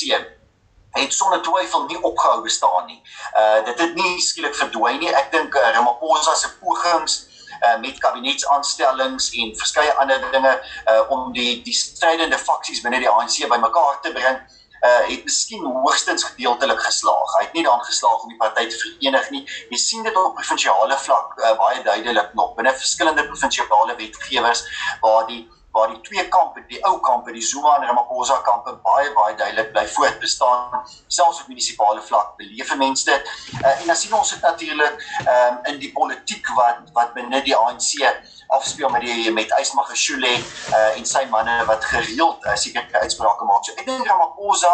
het 0.94 1.14
sonder 1.14 1.42
twyfel 1.42 1.86
nie 1.86 2.02
opgehou 2.02 2.42
bestaan 2.42 2.86
nie. 2.86 3.02
Uh 3.36 3.66
dit 3.66 3.80
het 3.80 3.96
nie 3.96 4.22
skielik 4.22 4.56
verdwyn 4.56 5.00
nie. 5.00 5.14
Ek 5.14 5.32
dink 5.32 5.56
uh, 5.56 5.70
Ramaphosa 5.74 6.36
se 6.36 6.50
pogings 6.60 7.33
uh, 7.68 7.80
met 7.80 8.00
kabinetsaanstellings 8.00 9.30
en 9.42 9.56
verskeie 9.58 9.94
ander 10.02 10.20
dinge 10.32 10.54
uh, 10.58 11.02
om 11.10 11.32
die 11.34 11.62
die 11.66 11.76
strydende 11.78 12.38
faksies 12.38 12.84
binne 12.84 13.00
die 13.04 13.10
ANC 13.10 13.40
bymekaar 13.50 14.02
te 14.02 14.12
bring 14.12 14.44
uh 14.84 15.04
het 15.08 15.24
miskien 15.24 15.64
hoogstens 15.64 16.24
gedeeltelik 16.28 16.80
geslaag. 16.84 17.36
Hy 17.38 17.44
het 17.46 17.54
nie 17.56 17.64
daarin 17.64 17.86
geslaag 17.88 18.24
om 18.26 18.32
die 18.34 18.38
party 18.38 18.66
te 18.68 18.80
verenig 18.82 19.30
nie. 19.32 19.44
Jy 19.70 19.80
sien 19.80 20.04
dit 20.04 20.18
op 20.20 20.36
provinsiale 20.36 20.98
vlak 21.06 21.38
uh, 21.40 21.54
baie 21.62 21.84
duidelik 21.86 22.34
nog 22.36 22.52
binne 22.58 22.74
verskillende 22.76 23.24
provinsiale 23.30 23.96
wetgewers 23.96 24.66
waar 25.06 25.24
die 25.30 25.46
waar 25.74 25.90
die 25.90 26.02
twee 26.02 26.28
kampe, 26.30 26.62
die 26.70 26.80
ou 26.86 27.00
kampe, 27.02 27.32
die 27.34 27.42
Zuma 27.42 27.76
en 27.80 27.88
Ramaphosa 27.88 28.36
kampe 28.46 28.76
baie 28.86 29.10
baie 29.16 29.34
duidelik 29.36 29.72
bly 29.74 29.86
voortbestaan, 29.96 30.84
selfs 31.08 31.42
op 31.42 31.48
munisipale 31.50 32.02
vlak 32.06 32.36
beleef 32.38 32.76
mense 32.78 33.08
dit. 33.10 33.32
Uh, 33.58 33.72
en 33.82 33.90
dan 33.90 33.98
sien 33.98 34.14
ons 34.14 34.34
dit 34.36 34.46
natuurlik 34.46 35.08
um, 35.26 35.58
in 35.72 35.80
die 35.82 35.90
politiek 35.96 36.52
wat 36.60 36.94
wat 36.94 37.16
binne 37.18 37.42
die 37.42 37.58
ANC 37.58 38.06
afspeel 38.54 38.94
met 38.94 39.02
die 39.02 39.32
met 39.34 39.54
Ysmagashule 39.58 40.36
uh, 40.38 40.98
en 40.98 41.10
sy 41.10 41.26
manne 41.34 41.58
wat 41.66 41.86
gereeld 41.90 42.46
uh, 42.46 42.54
sekere 42.54 43.02
uitsprake 43.02 43.50
maak. 43.50 43.66
So 43.66 43.74
ek 43.74 43.90
dink 43.90 44.06
Ramaphosa 44.06 44.74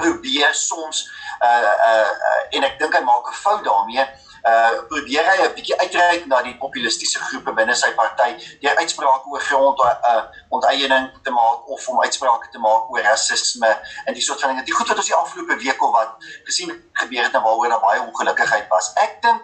probeer 0.00 0.54
soms 0.56 1.04
uh 1.44 1.72
uh, 1.88 2.08
uh 2.08 2.56
en 2.56 2.64
ek 2.64 2.80
dink 2.80 2.96
hy 2.96 3.04
maak 3.04 3.28
'n 3.28 3.36
fout 3.42 3.64
daarmee 3.68 4.06
uh 4.46 4.86
probeer 4.90 5.24
hy 5.26 5.36
'n 5.44 5.54
bietjie 5.54 5.78
uitreik 5.80 6.26
na 6.30 6.42
die 6.42 6.54
populistiese 6.58 7.18
groepe 7.28 7.52
binne 7.52 7.74
sy 7.74 7.90
party 7.98 8.28
deur 8.62 8.76
uitsprake 8.82 9.32
oor 9.32 9.40
grond 9.48 9.80
uh 9.86 10.22
onteiening 10.58 11.08
te 11.22 11.30
maak 11.38 11.68
of 11.76 11.88
om 11.88 12.02
uitsprake 12.02 12.50
te 12.52 12.58
maak 12.58 12.90
oor 12.90 13.02
rasisme 13.02 13.72
en 14.04 14.14
die 14.14 14.22
soort 14.22 14.40
van 14.40 14.52
dinge. 14.52 14.64
Die 14.64 14.74
goed 14.74 14.88
wat 14.88 15.02
ons 15.02 15.10
die 15.10 15.18
afgelope 15.18 15.56
week 15.64 15.82
of 15.82 15.90
wat 15.98 16.28
gesien 16.44 16.70
gebeur 16.92 17.24
het 17.24 17.34
en 17.34 17.42
waaroor 17.42 17.68
daar 17.74 17.82
baie 17.88 18.04
ongelukkigheid 18.06 18.68
was. 18.68 18.92
Ek 18.94 19.18
dink 19.22 19.42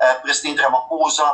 uh 0.00 0.14
president 0.22 0.64
Ramaphosa 0.64 1.28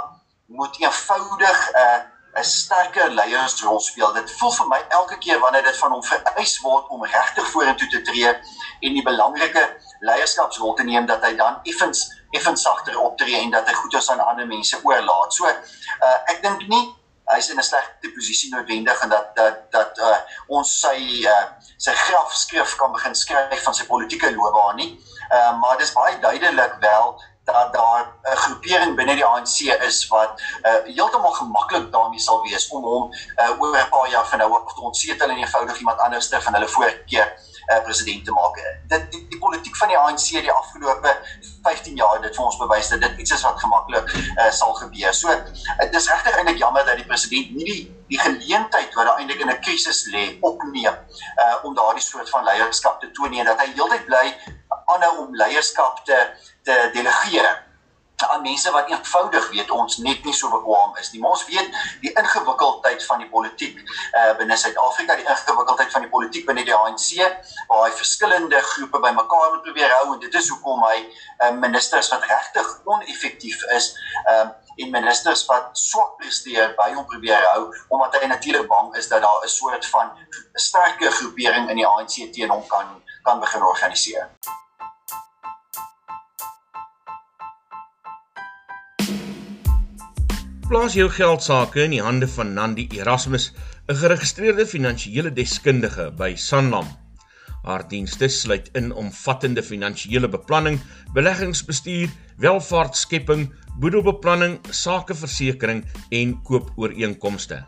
moet 0.47 0.83
eenvoudig 0.83 1.71
uh 1.85 2.00
'n 2.35 2.44
sterker 2.44 3.11
leiersrol 3.11 3.80
speel. 3.80 4.12
Dit 4.12 4.30
voel 4.38 4.52
vir 4.52 4.66
my 4.66 4.80
elke 4.88 5.18
keer 5.18 5.38
wanneer 5.38 5.62
dit 5.62 5.76
van 5.76 5.92
hom 5.94 6.02
vereis 6.02 6.54
word 6.61 6.88
om 6.88 7.04
regtig 7.04 7.50
vorentoe 7.50 7.88
te 7.88 8.02
tree 8.02 8.33
en 8.80 8.97
die 8.99 9.02
belangrike 9.06 9.62
leierskapsrol 10.00 10.75
te 10.75 10.83
neem 10.83 11.06
dat 11.06 11.23
hy 11.23 11.35
dan 11.38 11.61
effens 11.62 12.02
effens 12.38 12.62
sagter 12.62 12.99
optree 13.00 13.41
en 13.41 13.50
dat 13.50 13.69
hy 13.69 13.75
goeders 13.79 14.11
aan 14.11 14.21
ander 14.21 14.47
mense 14.47 14.81
oorlaat. 14.83 15.35
So 15.35 15.49
uh, 15.49 16.19
ek 16.33 16.43
dink 16.43 16.67
nie 16.69 16.85
hy's 17.33 17.49
in 17.50 17.59
'n 17.59 17.64
slegte 17.64 18.11
posisie 18.14 18.50
noodwendig 18.53 19.00
en 19.03 19.09
dat 19.09 19.37
dat 19.37 19.61
dat 19.73 19.99
uh, 19.99 20.17
ons 20.47 20.81
sy 20.81 21.25
uh, 21.25 21.45
sy 21.76 21.93
grafskrif 21.93 22.76
kan 22.81 22.93
begin 22.93 23.14
skryf 23.14 23.62
van 23.64 23.75
sy 23.75 23.87
politieke 23.87 24.33
loopbaan 24.35 24.76
nie. 24.76 24.91
Uh, 25.31 25.53
maar 25.61 25.79
dit 25.79 25.87
is 25.87 25.95
baie 25.95 26.19
duidelik 26.21 26.76
wel 26.81 27.17
dat 27.45 27.73
daar 27.73 28.12
'n 28.23 28.37
groepering 28.37 28.97
binne 28.97 29.14
die 29.14 29.25
ANC 29.25 29.57
is 29.88 30.07
wat 30.09 30.41
uh, 30.62 30.81
heeltemal 30.85 31.33
gemaklik 31.33 31.93
daarmee 31.93 32.21
sal 32.21 32.43
wees 32.43 32.69
om 32.69 32.85
hom 32.85 33.12
uh, 33.12 33.61
oor 33.61 33.76
'n 33.76 33.88
paar 33.88 34.09
jaar 34.11 34.26
van 34.26 34.38
nou 34.38 34.53
af 34.53 34.75
te 34.75 34.81
ontsetel 34.81 35.29
en 35.29 35.37
eenvoudig 35.37 35.79
iemand 35.79 35.99
anders 35.99 36.29
te 36.29 36.41
van 36.41 36.53
hulle 36.55 36.69
voorkeur 36.69 37.29
uh, 37.73 37.83
president 37.83 38.25
te 38.25 38.33
maak. 38.33 38.57
Dit 38.88 39.11
die, 39.12 39.26
die 39.29 39.38
politiek 39.38 39.76
van 39.76 39.88
die 39.88 39.99
ANC 39.99 40.29
die 40.29 40.53
afgelope 40.53 41.17
15 41.64 41.97
jaar 41.97 42.21
dit 42.23 42.37
vir 42.37 42.44
ons 42.44 42.61
bewys 42.61 42.88
dat 42.92 43.00
dit 43.00 43.18
iets 43.25 43.35
is 43.37 43.44
wat 43.47 43.61
gemaklik 43.61 44.14
uh, 44.14 44.50
sal 44.50 44.75
gebeur. 44.78 45.14
So 45.14 45.35
dit 45.80 46.00
is 46.00 46.09
regtig 46.12 46.38
eintlik 46.38 46.62
jammer 46.62 46.85
dat 46.85 47.00
die 47.00 47.09
president 47.09 47.54
nie 47.59 47.68
die 47.73 47.83
die 48.09 48.21
geleentheid 48.21 48.94
wat 48.94 49.06
daar 49.09 49.18
eintlik 49.18 49.40
in 49.40 49.50
'n 49.50 49.61
krisis 49.61 50.04
lê 50.12 50.25
opneem 50.40 50.92
uh, 50.94 51.56
om 51.62 51.75
daardie 51.75 52.02
soort 52.02 52.30
van 52.30 52.44
leierskap 52.44 53.00
te 53.00 53.11
toon 53.11 53.33
en 53.33 53.44
dat 53.44 53.61
hy 53.61 53.73
heeltyd 53.75 54.04
bly 54.06 54.26
aanhou 54.94 55.14
om 55.25 55.35
leierskap 55.35 56.04
te 56.04 56.18
te 56.62 56.90
delegeer 56.92 57.49
aan 58.16 58.42
mense 58.42 58.71
wat 58.71 58.88
eenvoudig 58.88 59.50
weet 59.50 59.71
ons 59.71 59.97
net 59.97 60.25
nie 60.25 60.35
so 60.35 60.50
bekwam 60.50 60.97
is 61.00 61.11
nie. 61.12 61.21
Maar 61.21 61.30
ons 61.30 61.47
weet 61.47 61.78
die 62.00 62.12
ingewikkeldheid 62.12 63.06
van 63.06 63.18
die 63.18 63.28
politiek 63.28 63.78
uh 64.21 64.33
binne 64.38 64.56
Suid-Afrika, 64.56 65.16
die 65.16 65.26
ingewikkeldheid 65.26 65.92
van 65.92 66.06
die 66.06 66.11
politiek 66.11 66.47
binne 66.47 66.64
die 66.64 66.75
ANC 66.75 67.09
waar 67.68 67.88
hy 67.88 67.92
verskillende 67.97 68.61
groepe 68.75 69.00
bymekaar 69.00 69.49
moet 69.54 69.64
probeer 69.66 69.97
hou 69.99 70.14
en 70.14 70.21
dit 70.23 70.35
is 70.35 70.50
hoekom 70.54 70.85
hy 70.88 70.99
uh, 71.00 71.50
ministers 71.59 72.11
wat 72.14 72.26
regtig 72.30 72.71
oneffektief 72.85 73.64
is, 73.78 73.94
um 74.25 74.37
uh, 74.37 74.52
en 74.76 74.90
ministers 74.90 75.44
wat 75.47 75.71
swak 75.78 76.16
presteer 76.18 76.73
by 76.78 76.88
hom 76.97 77.06
probeer 77.06 77.47
hou 77.52 77.68
omdat 77.94 78.18
hy 78.18 78.26
natuurlik 78.26 78.66
bang 78.71 78.90
is 78.99 79.09
dat 79.09 79.23
daar 79.23 79.44
'n 79.44 79.49
soort 79.49 79.87
van 79.87 80.11
sterker 80.54 81.11
groepering 81.11 81.71
in 81.71 81.76
die 81.76 81.87
ANC 81.87 82.33
teen 82.33 82.50
hom 82.50 82.66
kan 82.66 83.02
kan 83.23 83.40
begin 83.40 83.62
organiseer. 83.62 84.28
Plaas 90.75 90.97
jou 90.99 91.07
geld 91.07 91.38
sake 91.38 91.85
in 91.85 91.93
die 91.95 92.00
hande 92.02 92.26
van 92.26 92.49
Nandi 92.57 92.88
Erasmus, 92.97 93.52
'n 93.87 93.95
geregistreerde 93.95 94.64
finansiële 94.66 95.31
deskundige 95.33 96.11
by 96.19 96.33
Sanlam. 96.35 96.88
Haar 97.62 97.88
dienste 97.88 98.28
sluit 98.28 98.69
in 98.73 98.93
omvattende 98.93 99.62
finansiële 99.62 100.28
beplanning, 100.28 100.81
beleggingsbestuur, 101.12 102.11
welvaartskepping, 102.37 103.54
boedelbeplanning, 103.78 104.59
sakeversekering 104.71 105.85
en 106.11 106.43
koopooreenkomste. 106.43 107.66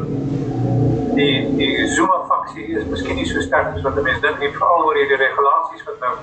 die 1.22 1.56
die 1.58 1.88
Zuma 1.96 2.18
faksie 2.30 2.68
is 2.78 2.86
miskien 2.90 3.16
nie 3.20 3.28
so 3.30 3.42
sterk 3.46 3.76
as 3.76 3.86
wat 3.86 4.00
mense 4.02 4.22
dink 4.26 4.40
nie 4.42 4.52
veral 4.58 4.88
oor 4.88 4.98
hierdie 5.00 5.20
regulasies 5.22 5.86
wat 5.90 6.04
nou 6.06 6.14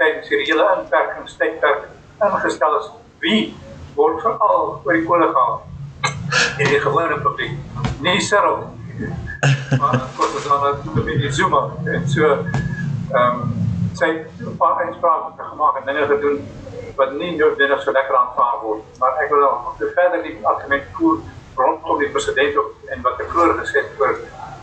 tydens 0.00 0.30
hierdie 0.32 0.48
hele 0.50 0.68
inperkingstydperk 0.76 1.88
ingestel 2.28 2.78
is. 2.80 2.90
Wie 3.24 3.40
word 3.96 4.20
veral 4.24 4.68
oor 4.84 4.98
die 4.98 5.04
kolle 5.08 5.28
gehaal? 5.32 5.58
In 6.60 6.70
die 6.72 6.80
gewone 6.82 7.18
publiek. 7.24 7.58
Nie 8.04 8.20
Cyril. 8.20 8.64
maar 9.80 9.98
kort 10.16 10.36
as 10.38 10.44
dan 10.46 11.04
met 11.04 11.18
die 11.18 11.32
Zuma 11.32 11.62
en 11.94 12.08
so 12.08 12.28
ehm 12.28 13.16
um, 13.20 13.54
sy 13.98 14.10
paar 14.60 14.84
uitsprake 14.84 15.48
gemaak 15.48 15.80
en 15.80 15.88
dinge 15.88 16.06
gedoen 16.12 16.38
wat 16.96 17.12
nie 17.16 17.32
noodwendig 17.36 17.82
so 17.82 17.92
lekker 17.92 18.16
aanvaar 18.16 18.60
word. 18.62 18.84
Maar 19.00 19.18
ek 19.24 19.32
wil 19.32 19.40
nog 19.40 19.80
verder 19.80 20.22
die 20.22 20.36
argument 20.42 20.84
voer 20.98 21.18
rondom 21.56 21.98
die 21.98 22.12
president 22.12 22.56
en 22.92 23.04
wat 23.04 23.20
ek 23.20 23.32
vroeër 23.32 23.58
gesê 23.60 23.82
het 23.82 24.00
oor 24.00 24.16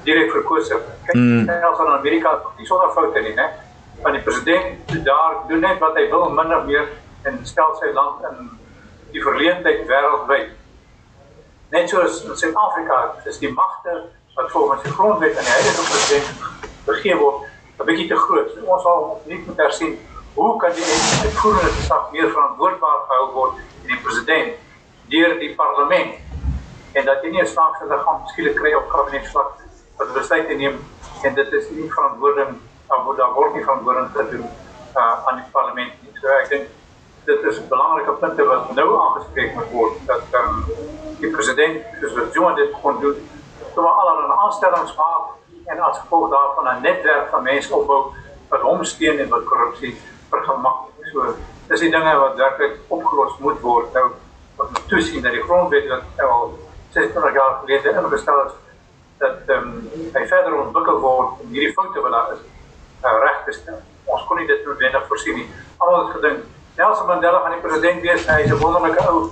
direk 0.10 0.32
verkose. 0.34 0.80
Kyk, 1.08 1.16
mm. 1.16 1.50
selfs 1.50 1.84
in 1.86 1.92
Amerika 1.94 2.36
is 2.38 2.62
nie 2.62 2.70
sonder 2.70 2.94
foute 2.96 3.24
nie, 3.26 3.36
né? 3.38 3.48
Want 4.04 4.18
die 4.18 4.24
president 4.26 4.94
daar 5.08 5.42
doen 5.50 5.66
net 5.66 5.82
wat 5.84 5.98
hy 6.00 6.08
wil 6.14 6.30
min 6.36 6.54
of 6.56 6.66
meer 6.70 6.88
en 7.30 7.40
stel 7.48 7.76
sy 7.80 7.92
land 7.96 8.24
in 8.32 8.50
die 9.14 9.24
verleentheid 9.24 9.86
wêreldwyd. 9.90 10.56
Net 11.74 11.92
soos 11.92 12.24
in 12.26 12.38
Suid-Afrika, 12.38 13.00
is 13.30 13.42
die 13.42 13.52
magte 13.54 13.98
wat 14.38 14.52
volgens 14.54 14.86
die 14.86 14.94
grondwet 14.96 15.38
aan 15.38 15.48
die 15.50 15.56
huidige 15.58 15.88
president 15.90 16.48
gegee 16.88 17.18
word, 17.20 17.44
'n 17.80 17.86
bietjie 17.86 18.08
te 18.08 18.16
groot. 18.16 18.50
So 18.54 18.66
ons 18.66 18.84
sal 18.84 19.22
nie 19.26 19.44
moet 19.46 19.58
hersien 19.58 20.00
hoe 20.34 20.58
kan 20.58 20.74
die 20.74 20.86
uitvoerende 21.26 21.72
gesag 21.80 22.12
meer 22.12 22.30
verantwoordbaar 22.32 23.00
gehou 23.08 23.32
word 23.34 23.54
in 23.84 23.94
die 23.94 24.02
president 24.04 24.54
deur 25.12 25.40
die 25.40 25.56
parlement 25.56 26.16
en 26.94 27.06
dat 27.06 27.24
jy 27.24 27.30
nie 27.34 27.42
'n 27.42 27.54
snaakse 27.56 27.86
liggaam 27.86 28.28
skielik 28.28 28.56
kry 28.56 28.74
op 28.74 28.90
kabinetsvlak 28.90 29.58
wat 30.00 30.14
besluite 30.16 30.54
neem 30.54 30.80
en 31.28 31.34
dit 31.36 31.54
is 31.60 31.70
nie 31.76 31.88
verantwoording 31.92 32.58
of 32.88 33.16
daar 33.16 33.34
word 33.36 33.54
nie 33.54 33.64
verantwoording 33.64 34.12
gedoen 34.16 34.46
uh, 34.96 35.26
aan 35.28 35.42
die 35.42 35.50
parlement 35.52 35.98
nie. 36.04 36.14
So 36.22 36.32
ek 36.40 36.48
dink 36.54 36.70
dit 37.28 37.44
is 37.52 37.60
belangrike 37.72 38.16
punte 38.22 38.46
wat 38.48 38.72
nou 38.78 38.88
aangespreek 39.00 39.52
moet 39.58 39.74
word 39.76 39.98
dat 40.08 40.38
um, 40.40 40.64
die 41.20 41.32
president 41.34 41.84
soos 42.00 42.16
wat 42.18 42.38
Johan 42.38 42.56
dit 42.58 42.72
kon 42.82 43.02
doen, 43.04 43.20
so 43.74 43.84
maar 43.84 44.00
allerlei 44.04 44.40
aanstellings 44.46 44.96
maak 44.98 45.36
en 45.70 45.84
as 45.90 46.00
gevolg 46.00 46.32
daarvan 46.32 46.72
'n 46.72 46.82
netwerk 46.88 47.28
van 47.34 47.44
mense 47.44 47.76
opbou 47.76 48.00
wat 48.50 48.66
hom 48.70 48.84
steun 48.84 49.20
en 49.20 49.30
wat 49.30 49.46
korrupsie 49.52 49.94
vergemaklik. 50.32 51.12
So 51.12 51.36
dis 51.68 51.84
die 51.86 51.92
dinge 51.92 52.16
wat 52.24 52.40
werklik 52.40 52.80
opgelos 52.88 53.38
moet 53.44 53.60
word 53.62 53.94
nou 53.94 54.08
wat 54.58 54.82
toesien 54.88 55.22
dat 55.22 55.36
die 55.36 55.44
grondwet 55.44 55.92
wat 55.92 56.26
al 56.30 56.58
60 56.96 57.34
jaar 57.34 57.60
gelede 57.62 57.94
ingestel 58.00 58.46
is 58.46 58.56
dat 59.20 59.52
um, 59.56 59.59
hy 60.14 60.24
verder 60.28 60.56
ontwikkel 60.62 61.00
word 61.04 61.42
om 61.44 61.54
hierdie 61.54 61.74
foute 61.74 62.02
wat 62.06 62.12
daar 62.12 62.34
is 62.34 62.42
uh, 63.04 63.18
reg 63.24 63.44
te 63.46 63.56
stel. 63.58 63.82
Ons 64.06 64.26
kon 64.28 64.38
nie 64.38 64.48
dit 64.50 64.66
noodwendig 64.66 65.08
voorsien 65.08 65.36
nie. 65.36 65.48
Almal 65.78 66.08
het 66.08 66.16
gedink 66.18 66.46
Nelson 66.80 67.08
Mandela 67.08 67.40
gaan 67.44 67.56
die 67.58 67.64
president 67.64 68.02
wees. 68.02 68.28
Hy 68.28 68.42
is 68.46 68.52
'n 68.52 68.60
wonderlike 68.64 69.08
ou. 69.08 69.32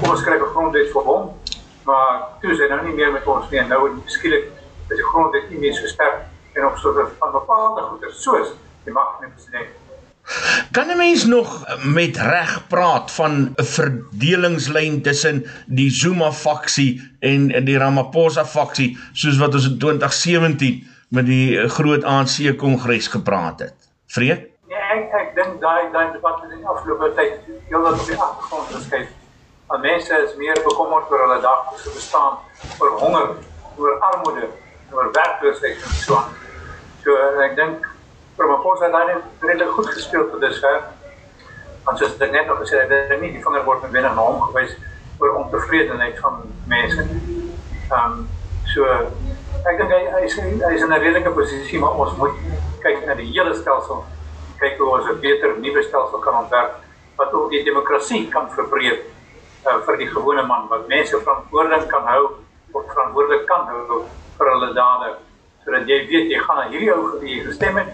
Kom 0.00 0.10
ons 0.10 0.20
skryf 0.20 0.42
'n 0.42 0.52
grondwet 0.54 0.92
vir 0.92 1.02
hom. 1.02 1.32
Maar 1.84 2.28
toe 2.40 2.50
is 2.50 2.58
hy 2.58 2.68
nou 2.68 2.82
nie 2.82 2.94
meer 2.94 3.12
met 3.12 3.26
ons 3.26 3.50
nie. 3.50 3.60
Nou 3.60 3.90
skielik 4.06 4.50
is 4.90 4.96
die 4.96 5.08
grondwet 5.12 5.50
nie 5.50 5.58
meer 5.58 5.74
so 5.74 5.86
sterk 5.86 6.24
en 6.54 6.66
op 6.66 6.76
so 6.76 6.90
'n 6.90 7.32
bepaalde 7.32 7.82
goeie 7.82 8.12
soos 8.12 8.48
die 8.84 8.92
mag 8.92 9.16
van 9.16 9.26
die 9.26 9.34
president. 9.34 9.85
Kan 10.72 10.90
'n 10.90 10.96
mens 10.96 11.24
nog 11.24 11.76
met 11.82 12.16
reg 12.16 12.66
praat 12.68 13.12
van 13.12 13.32
'n 13.54 13.64
verdelingslyn 13.64 15.02
tussen 15.02 15.46
die 15.66 15.90
Zuma 15.90 16.32
faksie 16.32 17.16
en 17.20 17.64
die 17.64 17.78
Ramaphosa 17.78 18.44
faksie 18.44 18.98
soos 19.12 19.38
wat 19.38 19.54
ons 19.54 19.66
in 19.66 19.78
2017 19.78 20.86
met 21.08 21.26
die 21.26 21.68
groot 21.68 22.04
ANC 22.04 22.56
kongres 22.56 23.08
gepraat 23.08 23.58
het? 23.58 23.74
Vreek? 24.06 24.40
Nee, 24.68 24.78
ek 24.78 25.12
ek 25.12 25.34
dink 25.34 25.60
daai 25.60 25.90
daai 25.92 26.12
debat 26.12 26.42
in 26.42 26.58
die 26.58 26.66
afgelope 26.66 27.12
tyd 27.14 27.32
heelwat 27.68 28.00
op 28.00 28.06
die 28.06 28.18
agtergrond 28.18 28.68
geskuif. 28.74 29.08
Want 29.66 29.82
mense 29.82 30.14
is 30.26 30.36
meer 30.36 30.58
bekommerd 30.64 31.10
oor 31.10 31.20
hulle 31.26 31.40
daglikse 31.40 31.90
bestaan, 31.90 32.38
oor 32.78 32.90
honger, 32.98 33.28
oor 33.76 33.98
armoede, 34.00 34.48
oor 34.92 35.10
werkloosheid 35.12 35.82
en 35.82 35.90
so 35.90 36.16
aan. 36.16 36.30
So 37.02 37.14
ek 37.40 37.56
dink 37.56 37.95
Ramaphosa 38.36 38.84
het 38.84 38.92
daar 38.92 39.20
redelijk 39.40 39.70
goed 39.70 39.86
gespeeld 39.86 40.30
tot 40.30 40.40
dusver. 40.40 40.80
Want 41.84 41.98
zoals 41.98 42.16
ik 42.16 42.30
net 42.30 42.46
nog 42.46 42.58
gezegd 42.58 42.88
heb, 42.88 43.20
niet 43.20 43.32
die 43.32 43.42
vinger 43.42 43.64
wordt 43.64 43.82
met 43.82 43.90
binnen 43.90 44.14
naar 44.14 44.24
hom 44.24 44.40
geweest 44.40 44.76
voor 45.18 45.34
ontevredenheid 45.34 46.18
van 46.18 46.40
mensen. 46.64 47.08
Um, 47.92 48.28
so, 48.64 48.84
ik 49.70 49.76
denk 49.76 49.88
hij, 49.88 50.06
hij, 50.10 50.24
is, 50.24 50.36
hij 50.36 50.74
is 50.74 50.80
in 50.80 50.90
een 50.90 50.98
redelijke 50.98 51.30
positie, 51.30 51.78
maar 51.78 51.94
ons 51.94 52.16
moet 52.16 52.34
kijken 52.80 53.06
naar 53.06 53.16
de 53.16 53.22
hele 53.22 53.54
stelsel. 53.54 54.04
Kijken 54.58 54.84
hoe 54.84 55.02
we 55.02 55.10
een 55.10 55.20
beter 55.20 55.58
nieuwe 55.58 55.82
stelsel 55.82 56.18
kan 56.18 56.38
ontwerpen. 56.38 56.80
Wat 57.14 57.32
ook 57.32 57.50
die 57.50 57.64
democratie 57.64 58.28
kan 58.28 58.50
verbreden 58.50 58.98
uh, 59.66 59.74
voor 59.84 59.96
die 59.96 60.06
gewone 60.06 60.42
man. 60.42 60.66
Wat 60.68 60.88
mensen 60.88 61.22
verantwoordelijk 61.22 61.88
kan 61.88 62.02
houden, 62.02 62.36
of 62.70 62.82
verantwoordelijk 62.88 63.46
kan 63.46 63.66
houden 63.66 64.06
voor 64.36 64.50
alle 64.50 64.72
daden. 64.72 65.14
Zodat 65.64 65.86
jij 65.86 66.06
weet, 66.06 66.30
je 66.30 66.38
gaat 66.38 66.56
naar 66.56 66.68
hierdie 66.68 66.92
ou 66.92 67.20
die 67.20 67.44
gestem 67.44 67.76
het 67.76 67.86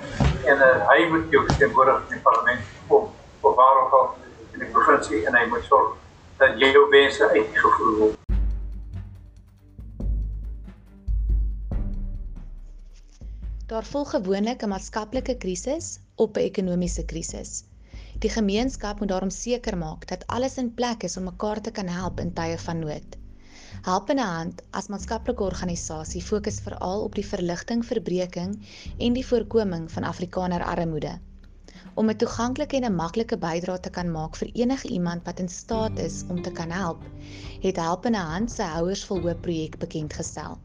en 0.45 0.57
uh, 0.57 0.89
hy 0.91 1.07
moet 1.11 1.31
jou 1.31 1.43
verteenwoordig 1.47 2.03
in 2.07 2.17
die 2.17 2.25
parlement 2.27 2.61
of 2.89 3.11
of 3.43 3.55
waar 3.59 3.79
ook 3.83 3.93
al 3.99 4.09
in 4.53 4.59
die 4.65 4.71
provinsie 4.75 5.23
en 5.27 5.35
hy 5.35 5.47
moet 5.51 5.65
sorg 5.67 5.95
dat 6.39 6.59
jou 6.59 6.89
wense 6.91 7.29
uitgevoer 7.31 7.97
word. 7.99 8.19
Daar 13.73 13.87
volg 13.89 14.11
gewoonlik 14.11 14.63
'n 14.63 14.69
maatskaplike 14.69 15.37
krisis 15.37 15.99
op 16.15 16.37
'n 16.37 16.47
ekonomiese 16.51 17.05
krisis. 17.05 17.65
Die 18.19 18.31
gemeenskap 18.31 18.99
moet 18.99 19.09
daarom 19.09 19.31
seker 19.31 19.79
maak 19.79 20.07
dat 20.07 20.27
alles 20.27 20.57
in 20.57 20.75
plek 20.75 21.03
is 21.03 21.17
om 21.17 21.25
mekaar 21.25 21.61
te 21.61 21.71
kan 21.71 21.89
help 21.89 22.21
in 22.21 22.33
tye 22.33 22.59
van 22.59 22.79
nood. 22.79 23.22
Helpende 23.83 24.23
Hand 24.23 24.63
as 24.71 24.87
maatskaplike 24.93 25.43
organisasie 25.43 26.23
fokus 26.23 26.61
veral 26.61 27.03
op 27.03 27.15
die 27.15 27.27
verligting, 27.27 27.85
verbreeking 27.87 28.53
en 28.99 29.17
die 29.17 29.27
voorkoming 29.27 29.89
van 29.93 30.05
Afrikaner 30.05 30.65
armoede. 30.65 31.19
Om 31.95 32.11
'n 32.11 32.17
toeganklike 32.17 32.77
en 32.77 32.85
'n 32.85 32.95
maklike 32.95 33.37
bydrae 33.39 33.81
te 33.81 33.91
kan 33.91 34.13
maak 34.13 34.37
vir 34.37 34.51
enige 34.53 34.89
iemand 34.89 35.25
wat 35.25 35.39
in 35.39 35.49
staat 35.49 35.99
is 35.99 36.25
om 36.29 36.43
te 36.43 36.53
kan 36.53 36.71
help, 36.71 37.03
het 37.63 37.77
Helpende 37.77 38.19
Hand 38.19 38.51
se 38.51 38.63
Houers 38.63 39.05
vol 39.05 39.21
Hoop 39.21 39.41
projek 39.43 39.79
bekend 39.79 40.13
gestel. 40.13 40.59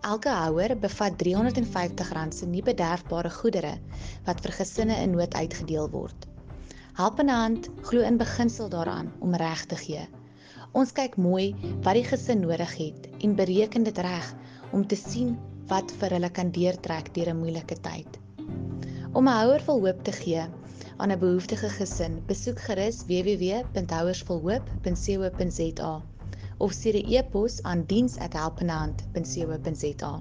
Elke 0.00 0.28
houer 0.28 0.78
bevat 0.78 1.12
R350 1.22 2.28
se 2.28 2.46
nie 2.46 2.62
bederfbare 2.62 3.30
goedere 3.30 3.78
wat 4.24 4.40
vir 4.40 4.52
gesinne 4.52 4.96
in 5.02 5.10
nood 5.10 5.34
uitgedeel 5.34 5.90
word. 5.90 6.26
Helpende 6.92 7.32
Hand 7.32 7.68
glo 7.82 8.00
in 8.00 8.16
beginsel 8.16 8.68
daaraan 8.68 9.12
om 9.20 9.34
reg 9.34 9.64
te 9.64 9.76
gee. 9.76 10.08
Ons 10.78 10.92
kyk 10.94 11.16
mooi 11.18 11.56
wat 11.82 11.96
die 11.98 12.06
gesin 12.06 12.38
nodig 12.44 12.70
het 12.78 13.06
en 13.26 13.32
bereken 13.38 13.86
dit 13.86 13.96
reg 14.06 14.26
om 14.76 14.82
te 14.86 14.98
sien 15.00 15.30
wat 15.70 15.88
vir 16.00 16.10
hulle 16.14 16.30
kan 16.36 16.48
deurtrek 16.54 17.06
deur 17.16 17.30
'n 17.32 17.40
moeilike 17.40 17.76
tyd. 17.86 18.10
Om 19.12 19.24
'n 19.26 19.36
houer 19.38 19.62
vol 19.68 19.80
hoop 19.86 20.00
te 20.08 20.14
gee 20.20 20.44
aan 20.96 21.10
'n 21.12 21.22
behoeftige 21.24 21.70
gesin, 21.78 22.14
besoek 22.30 22.58
gerus 22.68 22.96
www.houersvolhoop.co.za 23.10 25.92
of 26.58 26.70
stuur 26.72 26.96
'n 27.00 27.06
e-pos 27.16 27.54
aan 27.62 27.80
diens@helpenhand.co.za. 27.94 30.12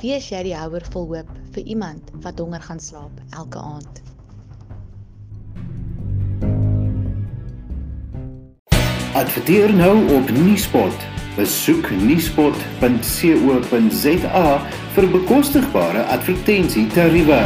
Wie 0.00 0.12
is 0.18 0.26
jy 0.28 0.42
die 0.42 0.56
houer 0.56 0.84
vol 0.90 1.06
hoop 1.14 1.30
vir 1.54 1.62
iemand 1.62 2.02
wat 2.26 2.38
honger 2.38 2.62
gaan 2.62 2.80
slaap 2.80 3.20
elke 3.30 3.58
aand? 3.58 4.15
Adverteer 9.16 9.72
nou 9.74 10.12
op 10.12 10.30
Nuuspot. 10.30 10.92
Besoek 11.36 11.90
nuuspot.co.za 11.90 14.60
vir 14.92 15.10
bekostigbare 15.14 16.02
advertensietariewe. 16.12 17.40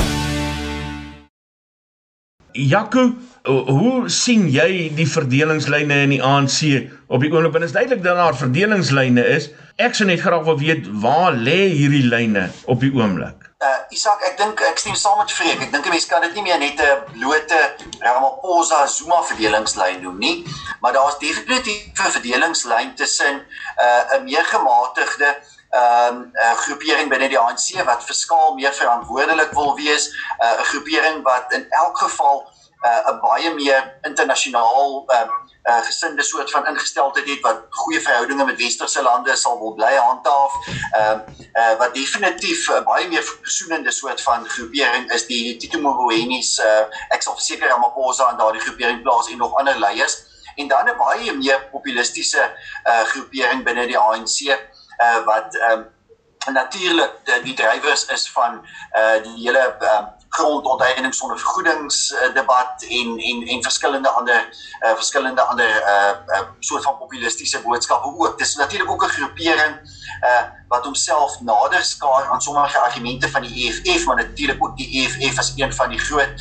Jaco, 2.52 3.14
hoe 3.44 4.08
sien 4.08 4.48
jy 4.52 4.90
die 4.96 5.08
verdelingslyne 5.08 6.02
in 6.04 6.16
die 6.16 6.22
ANC 6.22 6.90
op 7.08 7.22
die 7.24 7.30
oomblik? 7.32 7.54
En 7.56 7.62
is 7.62 7.72
duidelik 7.72 8.02
dat 8.04 8.16
daar 8.16 8.36
verdelingslyne 8.36 9.24
is. 9.36 9.50
Ek 9.80 9.94
sou 9.96 10.06
net 10.08 10.20
graag 10.20 10.44
wil 10.44 10.58
weet 10.60 10.90
waar 11.02 11.32
lê 11.32 11.70
hierdie 11.72 12.04
lyne 12.04 12.50
op 12.68 12.84
die 12.84 12.92
oomblik? 12.92 13.48
uh 13.60 13.76
Isak, 13.92 14.22
ek 14.24 14.36
dink 14.38 14.60
ek 14.64 14.78
stem 14.80 14.94
saam 14.96 15.18
met 15.20 15.32
Freek. 15.32 15.60
Ek 15.60 15.72
dink 15.72 15.86
'n 15.86 15.92
mens 15.92 16.06
kan 16.08 16.22
dit 16.24 16.34
nie 16.34 16.42
meer 16.42 16.58
net 16.58 16.80
'n 16.80 17.00
blote 17.12 17.60
Ramaphosa 18.00 18.86
Zuma 18.86 19.22
verdelingslyn 19.22 20.00
noem 20.02 20.18
nie, 20.18 20.46
maar 20.80 20.92
daar's 20.92 21.18
definitief 21.18 21.92
'n 21.92 22.12
verdelingslyn 22.16 22.94
tussen 22.94 23.42
uh 23.80 24.16
'n 24.16 24.24
meer 24.24 24.44
gematigde 24.44 25.36
ehm 25.70 26.16
um, 26.16 26.30
uh, 26.34 26.54
groepering 26.64 27.08
binne 27.08 27.28
die 27.28 27.38
ANC 27.38 27.84
wat 27.84 28.04
verskaal 28.04 28.54
meer 28.54 28.72
verantwoordelik 28.72 29.52
wil 29.52 29.76
wees, 29.76 30.08
'n 30.08 30.44
uh, 30.44 30.64
groepering 30.72 31.22
wat 31.22 31.52
in 31.52 31.66
elk 31.68 31.98
geval 31.98 32.48
uh, 32.86 33.12
'n 33.12 33.20
baie 33.20 33.54
meer 33.54 33.98
internasionaal 34.02 35.04
uh, 35.06 35.26
uh, 35.64 35.82
gesinde 35.84 36.22
soort 36.22 36.50
van 36.50 36.66
ingesteldheid 36.66 37.28
het 37.28 37.40
wat 37.40 37.66
goeie 37.68 38.00
verhoudinge 38.00 38.44
met 38.44 38.56
westerse 38.56 39.02
lande 39.02 39.36
sal 39.36 39.58
wil 39.58 39.74
bly 39.74 39.94
handhaaf. 39.94 40.52
Ehm 40.92 41.18
uh, 41.18 41.40
uh, 41.60 41.76
wat 41.78 41.94
definitief 41.94 42.68
'n 42.68 42.72
uh, 42.72 42.84
baie 42.84 43.08
meer 43.08 43.22
versoenende 43.22 43.90
soort 43.90 44.22
van 44.22 44.48
groepering 44.48 45.12
is 45.12 45.26
die 45.26 45.56
Tito 45.56 45.78
Mbowenis 45.78 46.58
uh, 46.58 46.84
ek 47.08 47.22
sal 47.22 47.34
verseker 47.34 47.68
Ramaphosa 47.68 48.30
en 48.30 48.36
daardie 48.36 48.60
groepering 48.60 49.02
plaas 49.02 49.30
en 49.30 49.38
nog 49.38 49.56
ander 49.58 49.78
leiers 49.78 50.16
en 50.56 50.68
dan 50.68 50.88
'n 50.88 50.96
baie 50.96 51.32
meer 51.32 51.68
populistiese 51.72 52.42
uh, 52.84 53.02
groepering 53.12 53.64
binne 53.64 53.86
die 53.86 53.98
ANC 53.98 54.38
uh, 54.46 55.24
wat 55.24 55.54
um, 55.70 55.86
natuurlik 56.52 57.12
die, 57.24 57.42
die 57.42 57.54
drywers 57.54 58.06
is 58.06 58.30
van 58.30 58.66
uh, 58.96 59.22
die 59.22 59.36
hele 59.44 59.76
uh, 59.80 60.06
grondonteeneming 60.30 61.14
sonder 61.14 61.38
vergoedings 61.38 62.10
uh, 62.12 62.34
debat 62.34 62.84
en 62.88 63.18
en 63.18 63.42
en 63.54 63.62
verskillende 63.62 64.08
ander 64.08 64.40
uh, 64.80 64.94
verskillende 64.94 65.42
ander 65.42 65.70
uh, 65.82 66.12
uh, 66.26 66.40
soort 66.58 66.82
van 66.82 66.98
populistiese 66.98 67.62
boodskappe 67.62 68.06
ook. 68.06 68.38
Dis 68.38 68.54
natuurlik 68.56 68.90
ook 68.90 69.04
'n 69.04 69.08
groepering 69.08 69.74
uh, 70.22 70.42
wat 70.68 70.84
homself 70.84 71.40
nader 71.40 71.82
skaar 71.84 72.28
aan 72.30 72.40
sommige 72.40 72.78
argumente 72.78 73.30
van 73.30 73.42
die 73.42 73.54
EFF, 73.68 74.04
maar 74.04 74.16
natuurlik 74.16 74.64
ook 74.64 74.76
die 74.76 74.90
EFF 75.00 75.38
as 75.38 75.52
een 75.56 75.74
van 75.74 75.88
die 75.88 75.98
groot 75.98 76.32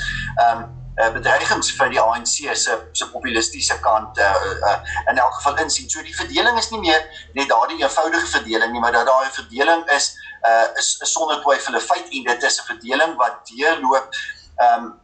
um, 0.52 0.80
uh, 1.00 1.10
bedreigings 1.16 1.72
vir 1.78 1.92
die 1.94 2.02
ANC 2.02 2.28
se 2.54 2.78
se 2.92 3.08
populistiese 3.14 3.80
kant 3.80 4.18
uh, 4.18 4.34
uh, 4.70 4.80
in 5.12 5.18
elk 5.18 5.34
geval 5.40 5.62
insien. 5.64 5.90
So 5.90 6.04
die 6.04 6.16
verdeling 6.16 6.58
is 6.58 6.70
nie 6.74 6.80
meer 6.80 7.06
net 7.34 7.50
daardie 7.50 7.80
eenvoudige 7.82 8.28
verdeling 8.28 8.72
nie, 8.72 8.82
maar 8.84 8.92
dat 8.92 9.08
daar 9.08 9.26
'n 9.26 9.38
verdeling 9.42 9.86
is 9.96 10.12
uh, 10.48 10.78
is, 10.78 10.98
is 11.02 11.12
sonder 11.12 11.42
twyfel 11.42 11.76
'n 11.76 11.82
feit 11.82 12.08
en 12.10 12.24
dit 12.24 12.44
is 12.44 12.60
'n 12.60 12.66
verdeling 12.72 13.16
wat 13.16 13.36
deurloop 13.52 14.08
um, 14.58 15.00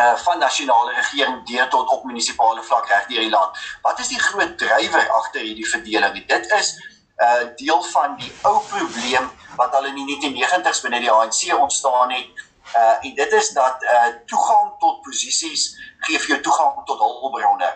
uh, 0.00 0.16
van 0.16 0.38
nasionale 0.38 0.94
regering 0.94 1.46
deur 1.46 1.68
tot 1.68 1.88
op 1.88 2.04
munisipale 2.04 2.62
vlak 2.62 2.88
reg 2.88 3.06
deur 3.06 3.20
die 3.20 3.30
land. 3.30 3.58
Wat 3.82 3.98
is 3.98 4.08
die 4.08 4.20
groot 4.20 4.58
drywer 4.58 5.10
agter 5.10 5.40
hierdie 5.40 5.68
verdeling? 5.68 6.26
Dit 6.26 6.52
is 6.52 6.74
'n 6.76 7.24
uh, 7.24 7.56
deel 7.56 7.82
van 7.82 8.16
die 8.16 8.32
ou 8.42 8.60
probleem 8.68 9.30
wat 9.56 9.74
al 9.74 9.84
in 9.84 9.94
die 9.94 10.06
1990s 10.06 10.80
binne 10.82 11.00
die 11.00 11.10
ANC 11.10 11.58
ontstaan 11.58 12.10
het 12.10 12.44
Uh 12.74 12.96
en 13.00 13.14
dit 13.14 13.32
is 13.32 13.50
dat 13.50 13.82
uh 13.82 14.06
toegang 14.26 14.78
tot 14.78 15.02
posisies 15.02 15.76
gee 15.98 16.18
vir 16.18 16.28
jou 16.28 16.40
toegang 16.40 16.84
tot 16.84 16.98
hulpbronne. 16.98 17.68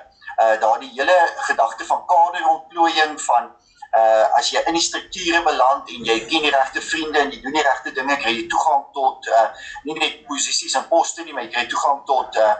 Uh 0.42 0.60
daardie 0.60 0.90
hele 0.94 1.18
gedagte 1.36 1.84
van 1.84 2.06
kaderontplooiing 2.06 3.20
van 3.22 3.52
uh 3.98 4.38
as 4.38 4.50
jy 4.52 4.60
in 4.70 4.76
die 4.78 4.82
strukture 4.82 5.42
beland 5.42 5.88
en 5.90 6.04
jy 6.06 6.18
ken 6.30 6.44
die 6.46 6.52
regte 6.54 6.82
vriende 6.84 7.18
en 7.18 7.32
jy 7.34 7.40
doen 7.42 7.56
die 7.58 7.64
regte 7.66 7.92
dinge, 7.94 8.16
kry 8.22 8.34
jy 8.36 8.44
toegang 8.52 8.84
tot 8.94 9.26
uh 9.26 9.46
nie 9.84 9.96
net 9.98 10.20
posisies 10.28 10.76
en 10.78 10.86
poste 10.88 11.24
nie, 11.24 11.34
maar 11.34 11.48
jy 11.48 11.50
kry 11.56 11.66
toegang 11.72 12.04
tot 12.06 12.38
uh 12.38 12.52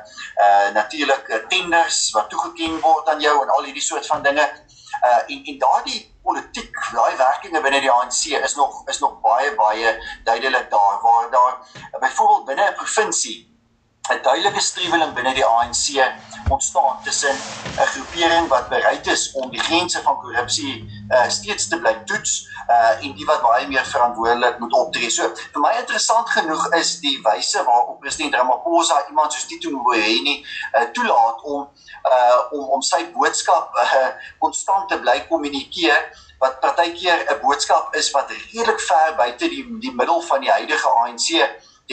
uh 0.43 0.71
natuurlik 0.75 1.31
tenders 1.53 2.01
wat 2.17 2.31
toegeken 2.31 2.81
word 2.83 3.13
aan 3.15 3.23
jou 3.23 3.37
en 3.43 3.55
al 3.57 3.69
hierdie 3.69 3.87
soort 3.91 4.07
van 4.07 4.23
dinge. 4.27 4.47
Uh 5.01 5.21
en 5.21 5.45
en 5.53 5.61
daardie 5.63 6.01
politiek, 6.23 6.75
daai 6.95 7.17
werkinge 7.17 7.63
binne 7.63 7.81
die 7.81 7.93
ANC 7.93 8.25
is 8.41 8.57
nog 8.59 8.83
is 8.91 8.99
nog 8.99 9.21
baie 9.23 9.55
baie 9.55 9.95
duidelik 10.25 10.67
daar 10.71 10.99
waar 11.03 11.31
daar 11.31 11.55
byvoorbeeld 12.01 12.45
binne 12.51 12.71
'n 12.71 12.75
provinsie 12.83 13.50
'n 14.11 14.23
duidelike 14.23 14.61
streweling 14.61 15.13
binne 15.15 15.35
die 15.35 15.45
ANC 15.47 15.85
ontstaan 16.49 17.03
tussen 17.03 17.35
'n 17.79 17.87
groepering 17.95 18.49
wat 18.49 18.69
bereid 18.69 19.07
is 19.07 19.33
om 19.33 19.51
die 19.51 19.61
grense 19.61 20.03
van 20.03 20.19
korrupsie 20.19 20.75
uh, 21.09 21.29
steeds 21.29 21.69
te 21.69 21.79
bly 21.79 21.95
toets 22.05 22.49
uh, 22.69 23.05
en 23.05 23.15
die 23.15 23.27
wat 23.27 23.43
baie 23.43 23.69
meer 23.69 23.87
verantwoordelik 23.87 24.59
moet 24.59 24.73
optree. 24.73 25.11
So 25.11 25.31
vir 25.53 25.63
my 25.63 25.73
interessant 25.79 26.29
genoeg 26.29 26.67
is 26.81 26.99
die 27.01 27.19
wyse 27.23 27.65
waarop 27.65 28.01
president 28.01 28.35
Ramaphosa 28.35 29.07
iemand 29.09 29.33
soos 29.33 29.47
Tito 29.47 29.71
Mboweni 29.71 30.37
uh, 30.43 30.83
toelaat 30.93 31.43
om 31.43 31.69
uh, 32.11 32.39
om 32.51 32.69
om 32.79 32.83
sy 32.83 33.05
boodskap 33.15 33.79
konstant 34.39 34.91
uh, 34.91 34.97
te 34.97 35.03
bly 35.03 35.21
kommunikeer 35.29 36.29
wat 36.41 36.61
partykeer 36.61 37.27
'n 37.31 37.41
boodskap 37.43 37.95
is 37.95 38.11
wat 38.11 38.31
redelik 38.31 38.81
ver 38.81 39.15
buite 39.17 39.49
die 39.49 39.65
die 39.81 39.95
middel 39.95 40.23
van 40.23 40.41
die 40.41 40.51
huidige 40.51 40.89
ANC 40.89 41.29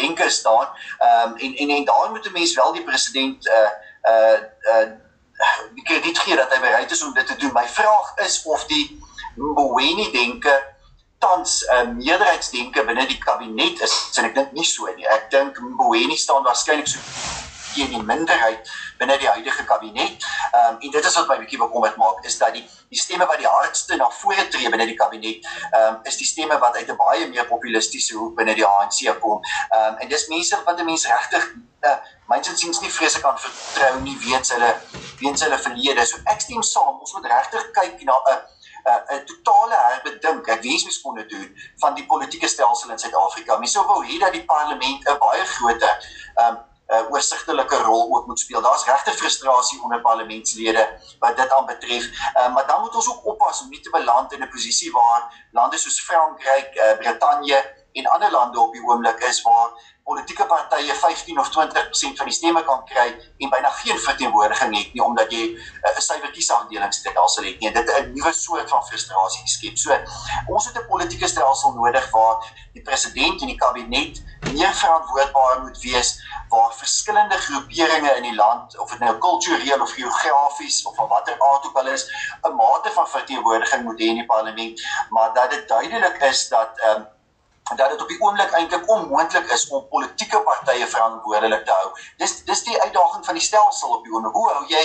denke 0.02 0.30
staan. 0.30 0.68
Ehm 1.00 1.32
um, 1.32 1.36
en 1.38 1.56
en 1.56 1.70
en 1.70 1.86
daar 1.86 2.10
moet 2.12 2.26
'n 2.30 2.38
mens 2.40 2.54
wel 2.54 2.74
die 2.74 2.84
president 2.84 3.48
uh 3.48 3.72
uh 4.12 4.40
uh 4.74 4.88
die 5.74 5.84
krediet 5.84 6.20
gee 6.20 6.36
dat 6.36 6.54
hy 6.54 6.60
bereid 6.60 6.92
is 6.92 7.04
om 7.04 7.14
dit 7.14 7.28
te 7.28 7.36
doen. 7.36 7.54
My 7.54 7.68
vraag 7.68 8.14
is 8.16 8.44
of 8.44 8.66
die 8.66 9.00
Mboweni 9.36 10.12
denke 10.12 10.54
tans 11.18 11.66
'n 11.66 11.74
uh, 11.74 11.96
meerderheidsdenke 12.06 12.86
binne 12.86 13.06
die 13.08 13.18
kabinet 13.18 13.82
is. 13.82 14.10
En 14.16 14.26
ek 14.26 14.36
dink 14.36 14.52
nie 14.52 14.66
so 14.66 14.94
nie. 14.96 15.08
Ek 15.08 15.30
dink 15.30 15.60
Mboweni 15.60 16.18
staan 16.18 16.44
waarskynlik 16.44 16.88
so 16.88 17.00
teen 17.78 17.94
die 17.94 18.04
minderheid 18.04 18.72
binne 18.98 19.18
die 19.22 19.30
huidige 19.30 19.66
kabinet. 19.70 20.26
Ehm 20.52 20.74
um, 20.74 20.82
en 20.82 20.96
dit 20.98 21.06
is 21.12 21.18
wat 21.20 21.30
my 21.32 21.38
bietjie 21.44 21.62
bekommerd 21.62 21.98
maak 22.02 22.26
is 22.26 22.38
dat 22.42 22.58
die 22.58 22.66
die 22.90 23.00
stemme 23.00 23.26
wat 23.30 23.42
die 23.44 23.50
hardste 23.52 23.98
na 24.00 24.10
vore 24.20 24.48
tree 24.54 24.70
binne 24.74 24.90
die 24.90 24.98
kabinet 25.00 25.48
ehm 25.48 25.96
um, 25.96 26.00
is 26.12 26.20
die 26.22 26.30
stemme 26.32 26.60
wat 26.66 26.76
uit 26.76 26.90
'n 26.90 27.00
baie 27.06 27.30
meer 27.30 27.48
populistiese 27.54 28.18
hoek 28.18 28.36
binne 28.42 28.56
die 28.60 28.66
ANC 28.66 29.00
kom. 29.22 29.42
Ehm 29.70 29.94
um, 29.94 30.04
en 30.04 30.14
dis 30.16 30.28
mense 30.34 30.62
wat 30.66 30.80
'n 30.80 30.86
mens 30.92 31.08
regtig 31.14 31.50
uh, 31.88 31.98
myns 32.28 32.50
insiens 32.52 32.82
nie 32.82 32.92
vreeslik 32.92 33.24
kan 33.24 33.40
vertrou 33.40 34.02
nie 34.02 34.18
weens 34.26 34.52
hulle 34.56 34.72
weens 35.20 35.42
hulle 35.46 35.58
verlede. 35.58 36.06
So 36.06 36.22
ek 36.34 36.42
stem 36.42 36.64
saam, 36.64 37.00
ons 37.00 37.14
moet 37.14 37.30
regtig 37.32 37.72
kyk 37.80 38.06
na 38.10 38.18
'n 38.34 38.40
'n 38.88 39.26
totale 39.26 39.76
herbedink. 39.76 40.48
Ek 40.48 40.64
wens 40.64 40.84
mens 40.88 41.02
kon 41.02 41.16
dit 41.16 41.30
doen 41.30 41.50
van 41.84 41.96
die 41.96 42.06
politieke 42.06 42.48
stelsel 42.48 42.92
in 42.92 43.00
Suid-Afrika. 43.00 43.58
Mens 43.58 43.72
sou 43.72 43.86
wou 43.86 44.06
hê 44.06 44.20
dat 44.20 44.34
die 44.34 44.46
parlement 44.46 45.10
'n 45.10 45.18
baie 45.20 45.46
groter 45.46 45.96
ehm 46.36 46.56
um, 46.56 46.58
uh, 46.88 47.12
oorsigtelike 47.12 47.76
rol 47.76 48.16
ook 48.16 48.26
moet 48.26 48.40
speel. 48.40 48.62
Daar's 48.62 48.86
regte 48.86 49.12
frustrasie 49.12 49.82
onder 49.84 50.02
parlementslede 50.02 51.00
wat 51.20 51.38
dit 51.38 51.54
aanbetref. 51.54 52.06
Uh, 52.06 52.54
maar 52.54 52.68
dan 52.68 52.82
moet 52.82 52.96
ons 52.96 53.10
ook 53.10 53.26
oppas 53.26 53.62
om 53.62 53.70
nie 53.70 53.80
te 53.80 53.90
beland 53.90 54.34
in 54.34 54.42
'n 54.42 54.50
posisie 54.50 54.92
waar 54.92 55.48
lande 55.52 55.78
soos 55.78 56.02
Frankryk, 56.02 56.76
uh, 56.76 56.98
Brittanje 56.98 57.77
en 57.98 58.10
ander 58.16 58.32
lande 58.32 58.60
op 58.60 58.74
die 58.74 58.84
oomblik 58.84 59.20
is 59.30 59.42
waar 59.42 59.70
politieke 60.08 60.46
partye 60.48 60.94
15 60.96 61.40
of 61.40 61.50
20% 61.56 62.20
van 62.20 62.30
die 62.30 62.36
stemme 62.36 62.64
kan 62.64 62.84
kry 62.88 63.08
en 63.44 63.50
byna 63.52 63.72
geen 63.82 64.00
verteenwoordiging 64.00 64.76
het 64.78 64.94
nie 64.94 65.04
omdat 65.04 65.32
jy 65.32 65.44
'n 65.48 65.58
uh, 65.90 66.00
suiwer 66.06 66.32
kiesafdelingsstelsel 66.32 67.44
het 67.50 67.60
nie. 67.60 67.72
Dit 67.72 67.92
'n 67.92 68.14
nuwe 68.14 68.34
soort 68.34 68.70
van 68.70 68.86
frustrasie 68.88 69.48
skep. 69.48 69.78
So 69.78 69.98
ons 70.48 70.66
het 70.66 70.78
'n 70.78 70.88
politieke 70.88 71.28
stelsel 71.28 71.74
nodig 71.74 72.10
waar 72.12 72.38
die 72.74 72.82
president 72.82 73.42
en 73.42 73.48
die 73.48 73.58
kabinet 73.58 74.24
meer 74.54 74.74
verantwoordbaar 74.74 75.62
moet 75.62 75.82
wees 75.82 76.10
waar 76.50 76.74
verskillende 76.74 77.38
groeperinge 77.38 78.16
in 78.16 78.24
die 78.24 78.36
land 78.36 78.80
of 78.80 78.90
dit 78.90 79.00
nou 79.00 79.18
kultureel 79.18 79.82
of 79.82 79.92
geografies 79.92 80.86
of 80.86 80.96
van 80.96 81.08
watter 81.08 81.36
aard 81.50 81.66
ook 81.66 81.78
al 81.78 81.88
is 81.88 82.08
'n 82.42 82.56
mate 82.56 82.92
van 82.92 83.08
verteenwoordiging 83.08 83.84
moet 83.84 84.00
hê 84.00 84.08
in 84.14 84.22
die 84.22 84.26
parlement 84.26 84.82
maar 85.10 85.34
dat 85.34 85.50
dit 85.52 85.68
duidelik 85.68 86.18
is 86.22 86.48
dat 86.48 86.80
ehm 86.80 86.96
um, 86.96 87.16
dat 87.76 87.90
dit 87.90 88.02
op 88.02 88.08
die 88.08 88.20
oomblik 88.22 88.52
eintlik 88.52 88.90
onmoontlik 88.90 89.52
is 89.52 89.68
om 89.70 89.88
politieke 89.88 90.40
partye 90.42 90.88
verantwoordelik 90.88 91.66
te 91.66 91.72
hou. 91.72 91.92
Dis 92.18 92.44
dis 92.46 92.64
die 92.64 92.82
uitdaging 92.82 93.26
van 93.26 93.34
die 93.34 93.44
stelsel 93.44 93.96
op 93.98 94.04
die 94.04 94.14
oomblik. 94.14 94.34
Hoe 94.34 94.52
hou 94.54 94.66
jy 94.68 94.84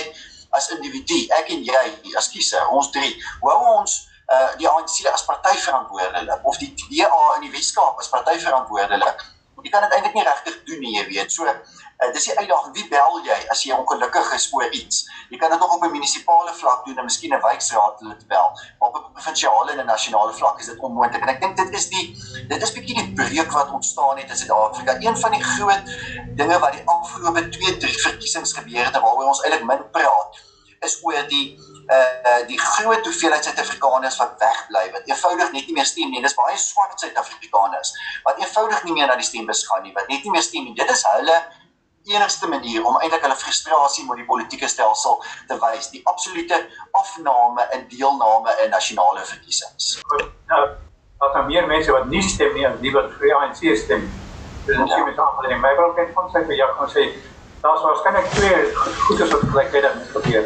as 0.53 0.69
individu, 0.69 1.19
ek 1.33 1.49
en 1.49 1.63
jy 1.65 2.15
as 2.17 2.29
kiezer, 2.29 2.67
ons 2.69 2.91
drie, 2.93 3.15
hoe 3.41 3.51
hou 3.51 3.77
ons 3.79 3.95
uh, 4.29 4.51
die 4.59 4.69
ANC 4.69 4.99
as 5.09 5.25
party 5.25 5.55
verantwoordelik 5.57 6.45
of 6.45 6.59
die 6.61 6.73
DA 6.77 7.21
in 7.37 7.47
die 7.47 7.53
Weskaap 7.55 7.99
as 7.99 8.11
party 8.11 8.37
verantwoordelik? 8.43 9.23
Jy 9.63 9.69
kan 9.69 9.81
dit 9.81 9.93
eintlik 9.95 10.13
nie 10.13 10.23
regtig 10.23 10.63
doen 10.67 10.79
nie, 10.79 10.97
jy 10.97 11.05
weet. 11.07 11.31
So 11.31 11.47
Uh, 12.03 12.11
dis 12.13 12.25
die 12.27 12.37
uitdaging. 12.37 12.73
Wie 12.73 12.87
bel 12.89 13.19
jy 13.23 13.35
as 13.53 13.61
jy 13.63 13.75
ongelukkig 13.75 14.31
is 14.35 14.47
oor 14.51 14.65
iets? 14.75 15.03
Jy 15.31 15.37
kan 15.39 15.51
dit 15.53 15.59
nog 15.61 15.75
op 15.75 15.83
'n 15.83 15.91
munisipale 15.91 16.53
vlak 16.53 16.85
doen 16.85 16.97
en 16.97 17.03
miskien 17.03 17.33
'n 17.33 17.41
wijkraad 17.41 17.99
hulle 17.99 18.17
te 18.17 18.25
bel. 18.27 18.49
Maar 18.79 18.89
op 18.89 18.95
'n 18.95 19.11
provinsiale 19.13 19.71
en 19.71 19.79
'n 19.79 19.85
nasionale 19.85 20.33
vlak 20.33 20.59
is 20.59 20.65
dit 20.65 20.79
onmoontlik. 20.79 21.21
En 21.21 21.29
ek 21.29 21.41
dink 21.41 21.57
dit 21.57 21.73
is 21.73 21.87
die 21.89 22.05
dit 22.47 22.61
is 22.61 22.71
bietjie 22.71 22.95
die 22.95 23.13
breuk 23.13 23.51
wat 23.51 23.71
ontstaan 23.71 24.17
het 24.17 24.29
in 24.29 24.37
Suid-Afrika. 24.37 24.95
Een 24.99 25.17
van 25.17 25.31
die 25.31 25.43
groot 25.43 25.83
dinge 26.35 26.59
wat 26.59 26.71
die 26.71 26.83
afgelope 26.85 27.49
2, 27.49 27.77
3 27.77 28.01
verkiesings 28.01 28.53
gebeur 28.53 28.85
het 28.85 28.99
waaroor 28.99 29.25
ons 29.25 29.41
eintlik 29.41 29.63
min 29.63 29.89
praat, 29.91 30.37
is 30.83 30.99
oor 31.03 31.23
die 31.31 31.45
uh 31.91 32.45
die 32.47 32.59
groot 32.59 33.05
hoeveelheid 33.05 33.43
Suid-Afrikaners 33.43 34.17
wat 34.21 34.37
wegbly 34.39 34.85
wat 34.93 35.09
eenvoudig 35.09 35.51
net 35.51 35.67
nie 35.67 35.75
meer 35.79 35.89
stem 35.89 36.11
nie. 36.11 36.21
Dis 36.23 36.37
baie 36.37 36.57
swart 36.57 36.99
Suid-Afrikaners 36.99 37.91
wat 38.27 38.39
eenvoudig 38.39 38.83
nie 38.87 38.95
meer 38.99 39.11
na 39.11 39.17
die 39.19 39.27
stembus 39.27 39.65
gaan 39.67 39.83
nie, 39.83 39.93
wat 39.97 40.07
net 40.07 40.23
nie 40.23 40.31
meer 40.31 40.45
stem 40.45 40.63
nie. 40.67 40.75
Dit 40.77 40.89
is 40.91 41.03
hulle 41.13 41.41
enigste 42.03 42.47
manier 42.47 42.85
om 42.85 42.97
eintlik 42.99 43.23
hulle 43.23 43.35
frustrasie 43.39 44.05
met 44.07 44.19
die 44.19 44.27
politieke 44.27 44.67
stelsel 44.67 45.21
te 45.47 45.57
wys, 45.59 45.89
die 45.91 46.01
absolute 46.11 46.59
afname 46.99 47.67
in 47.77 47.85
deelname 47.91 48.55
in 48.63 48.73
nasionale 48.75 49.23
verkiesings. 49.27 49.99
Nou, 50.51 50.63
daar 51.19 51.39
is 51.39 51.47
meer 51.47 51.67
mense 51.67 51.91
wat 51.95 52.09
nie 52.11 52.23
stem 52.23 52.53
nie 52.57 52.67
en 52.67 52.79
die 52.81 52.91
wat 52.95 53.11
vir 53.19 53.35
ANC 53.39 53.63
stem. 53.79 54.09
Dis 54.65 54.77
net 54.77 54.91
ja. 54.91 55.03
met 55.05 55.19
ander 55.19 55.51
in 55.51 55.63
my 55.63 55.71
wil 55.79 55.95
kan 55.95 56.29
sê 56.31 56.43
vir 56.47 56.59
jou 56.59 56.69
kan 56.79 56.91
sê 56.91 57.07
daar's 57.63 57.81
waarskynlik 57.81 58.25
twee 58.25 58.73
goedes 58.75 59.29
wat 59.31 59.39
gelyktydig 59.39 59.93
moet 59.95 60.23
gebeur. 60.23 60.43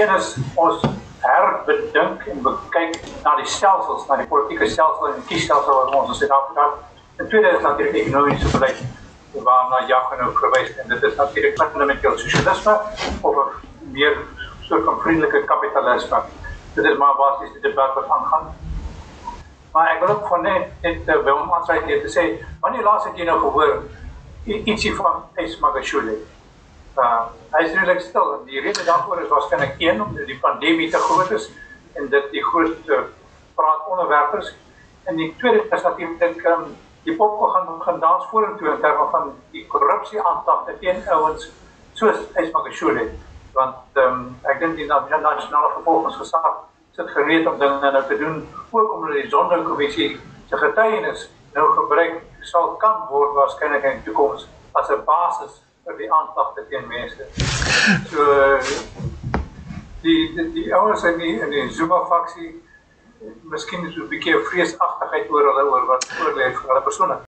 Een 0.00 0.14
is 0.14 0.36
ons 0.54 0.84
herbedink 1.20 2.22
en 2.30 2.46
kyk 2.70 3.00
na 3.24 3.32
die 3.40 3.46
stelsels, 3.46 4.04
na 4.06 4.20
die 4.20 4.26
politieke 4.30 4.68
stelsel 4.70 5.08
en 5.08 5.16
die 5.16 5.26
kiesstelsel 5.32 5.80
wat 5.80 5.96
ons 5.98 6.12
in 6.12 6.20
Suid-Afrika 6.20 6.68
het. 6.68 7.02
En 7.18 7.28
tweede 7.32 7.50
is 7.56 7.66
natuurlik 7.66 7.98
ekonomiese 8.04 8.52
beleid 8.54 8.84
waarna 9.48 9.82
jag 9.90 10.14
nou 10.20 10.30
verwys 10.38 10.70
en 10.78 10.94
dit 10.94 11.02
is 11.10 11.18
natuurlik 11.18 11.58
fundamenteel 11.58 12.18
sosialisme 12.22 12.78
of 13.20 13.36
'n 13.36 13.92
meer 13.98 14.16
soort 14.62 14.84
van 14.84 15.00
vriendelike 15.00 15.44
kapitalisme. 15.44 16.22
Dit 16.74 16.84
is 16.84 16.96
maar 16.96 17.16
basies 17.16 17.52
die 17.52 17.62
debat 17.62 17.94
wat 17.94 18.08
aangaan. 18.08 18.54
Maar 19.72 19.90
ek 19.90 20.06
wil 20.06 20.14
ook 20.14 20.26
van 20.26 20.42
net 20.42 20.70
net 20.82 20.98
uh, 21.06 21.22
wil 21.24 21.54
aansluit 21.54 21.84
hier 21.84 22.00
te 22.00 22.10
sê, 22.18 22.46
wanneer 22.60 22.82
laas 22.82 23.04
het 23.04 23.16
jy 23.16 23.24
nou 23.24 23.40
gehoor 23.40 23.82
ietsie 24.56 24.94
van 24.96 25.22
S 25.36 25.58
Magashule? 25.60 26.16
Uh, 26.98 27.28
hy 27.52 27.62
is 27.64 27.74
redelik 27.76 28.00
stil 28.00 28.32
en 28.34 28.44
die 28.48 28.60
rede 28.60 28.84
daarvoor 28.84 29.20
is 29.22 29.28
waarskynlik 29.30 29.76
een 29.78 30.02
omdat 30.02 30.26
die 30.26 30.38
pandemie 30.42 30.90
te 30.90 30.98
groot 30.98 31.30
is 31.30 31.50
en 31.94 32.08
dit 32.08 32.30
die 32.30 32.44
groot 32.44 32.90
uh, 32.90 33.04
praat 33.54 33.86
onderwerp 33.86 34.34
is. 34.40 34.54
En 35.04 35.16
die 35.16 35.34
tweede 35.38 35.64
is 35.70 35.82
natuurlik 35.82 36.44
um, 36.46 36.74
die 37.04 37.16
pop 37.16 37.40
gaan 37.52 37.68
gaan 37.82 38.00
dans 38.00 38.26
vorentoe 38.30 38.68
in 38.74 38.80
terme 38.80 39.06
van 39.10 39.32
die 39.50 39.66
korrupsie 39.66 40.20
aantak 40.22 40.68
teen 40.80 41.02
ouens 41.08 41.50
soos 41.92 42.18
S 42.34 42.50
Magashule 42.52 43.08
want 43.54 43.98
um, 43.98 44.36
ek 44.46 44.60
dink 44.60 44.76
die 44.78 44.86
nasionale 44.86 45.70
vervolgingsgesag 45.78 46.48
sit 46.98 47.10
gereed 47.14 47.46
om 47.46 47.58
dinge 47.58 47.90
nou 47.94 48.04
te 48.10 48.18
doen 48.18 48.42
ook 48.70 48.92
omdat 48.94 49.16
die 49.16 49.30
sonderkommissie 49.30 50.08
se 50.50 50.60
getuienis 50.60 51.28
nou 51.54 51.66
gebruik 51.74 52.20
sal 52.50 52.76
kan 52.82 53.06
word 53.10 53.34
waarskynlik 53.36 53.84
in 53.84 53.98
die 53.98 54.06
toekoms 54.10 54.46
as 54.80 54.90
'n 54.90 55.04
basis 55.04 55.60
vir 55.84 55.96
die 55.98 56.10
aanklagte 56.12 56.64
teen 56.70 56.88
mense. 56.88 57.24
So 58.10 58.24
die 60.02 60.20
die, 60.54 60.74
ouens 60.74 61.04
in 61.04 61.18
die 61.18 61.34
in 61.40 61.50
die 61.50 61.68
Zuma 61.70 62.04
faksie 62.10 62.54
miskien 63.42 63.90
so 63.92 64.04
'n 64.04 64.08
bietjie 64.08 64.36
vreesagtigheid 64.50 65.30
oor 65.30 65.50
hulle 65.50 65.64
oor 65.72 65.86
wat 65.86 66.06
oor 66.20 66.36
lê 66.36 66.52
vir 66.52 66.68
hulle 66.68 66.82
persone. 66.82 67.18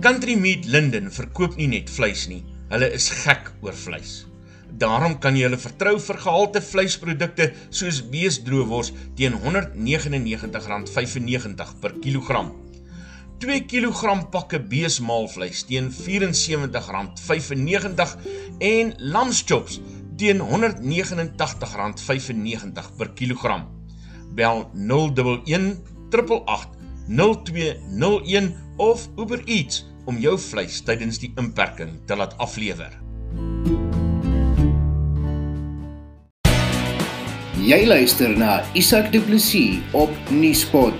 Country 0.00 0.34
Meat 0.34 0.64
Linden 0.64 1.10
verkoop 1.12 1.56
nie 1.60 1.68
net 1.68 1.90
vleis 1.92 2.24
nie, 2.28 2.40
hulle 2.70 2.88
is 2.96 3.10
gek 3.26 3.52
oor 3.60 3.76
vleis. 3.76 4.29
Daarom 4.78 5.18
kan 5.18 5.34
jy 5.36 5.42
hulle 5.48 5.58
vertrou 5.58 6.00
vir 6.00 6.16
gehalte 6.22 6.60
vleisprodukte 6.62 7.52
soos 7.70 8.10
beesdroewors 8.12 8.92
teen 9.18 9.34
R199.95 9.40 11.74
per 11.82 11.92
kilogram. 12.02 12.52
2 13.40 13.60
kg 13.64 14.28
pakke 14.30 14.58
beesmaalvleis 14.70 15.64
teen 15.68 15.86
R74.95 15.90 18.16
en 18.70 18.86
lamschops 19.14 19.74
teen 20.20 20.38
R189.95 20.44 22.86
per 22.98 23.08
kilogram. 23.16 23.62
Bel 24.36 24.58
011 24.76 25.76
888 26.12 26.80
0201 27.10 28.54
of 28.76 29.08
Uber 29.16 29.42
Eats 29.46 29.86
om 30.04 30.18
jou 30.20 30.38
vleis 30.38 30.82
tydens 30.84 31.18
die 31.22 31.32
inperking 31.40 31.96
te 32.06 32.16
laat 32.16 32.36
aflewer. 32.38 33.09
Jy 37.60 37.84
luister 37.84 38.30
na 38.40 38.62
Isak 38.72 39.10
Du 39.12 39.20
Plessis 39.20 39.82
op 39.92 40.08
Nieuwspot. 40.32 40.96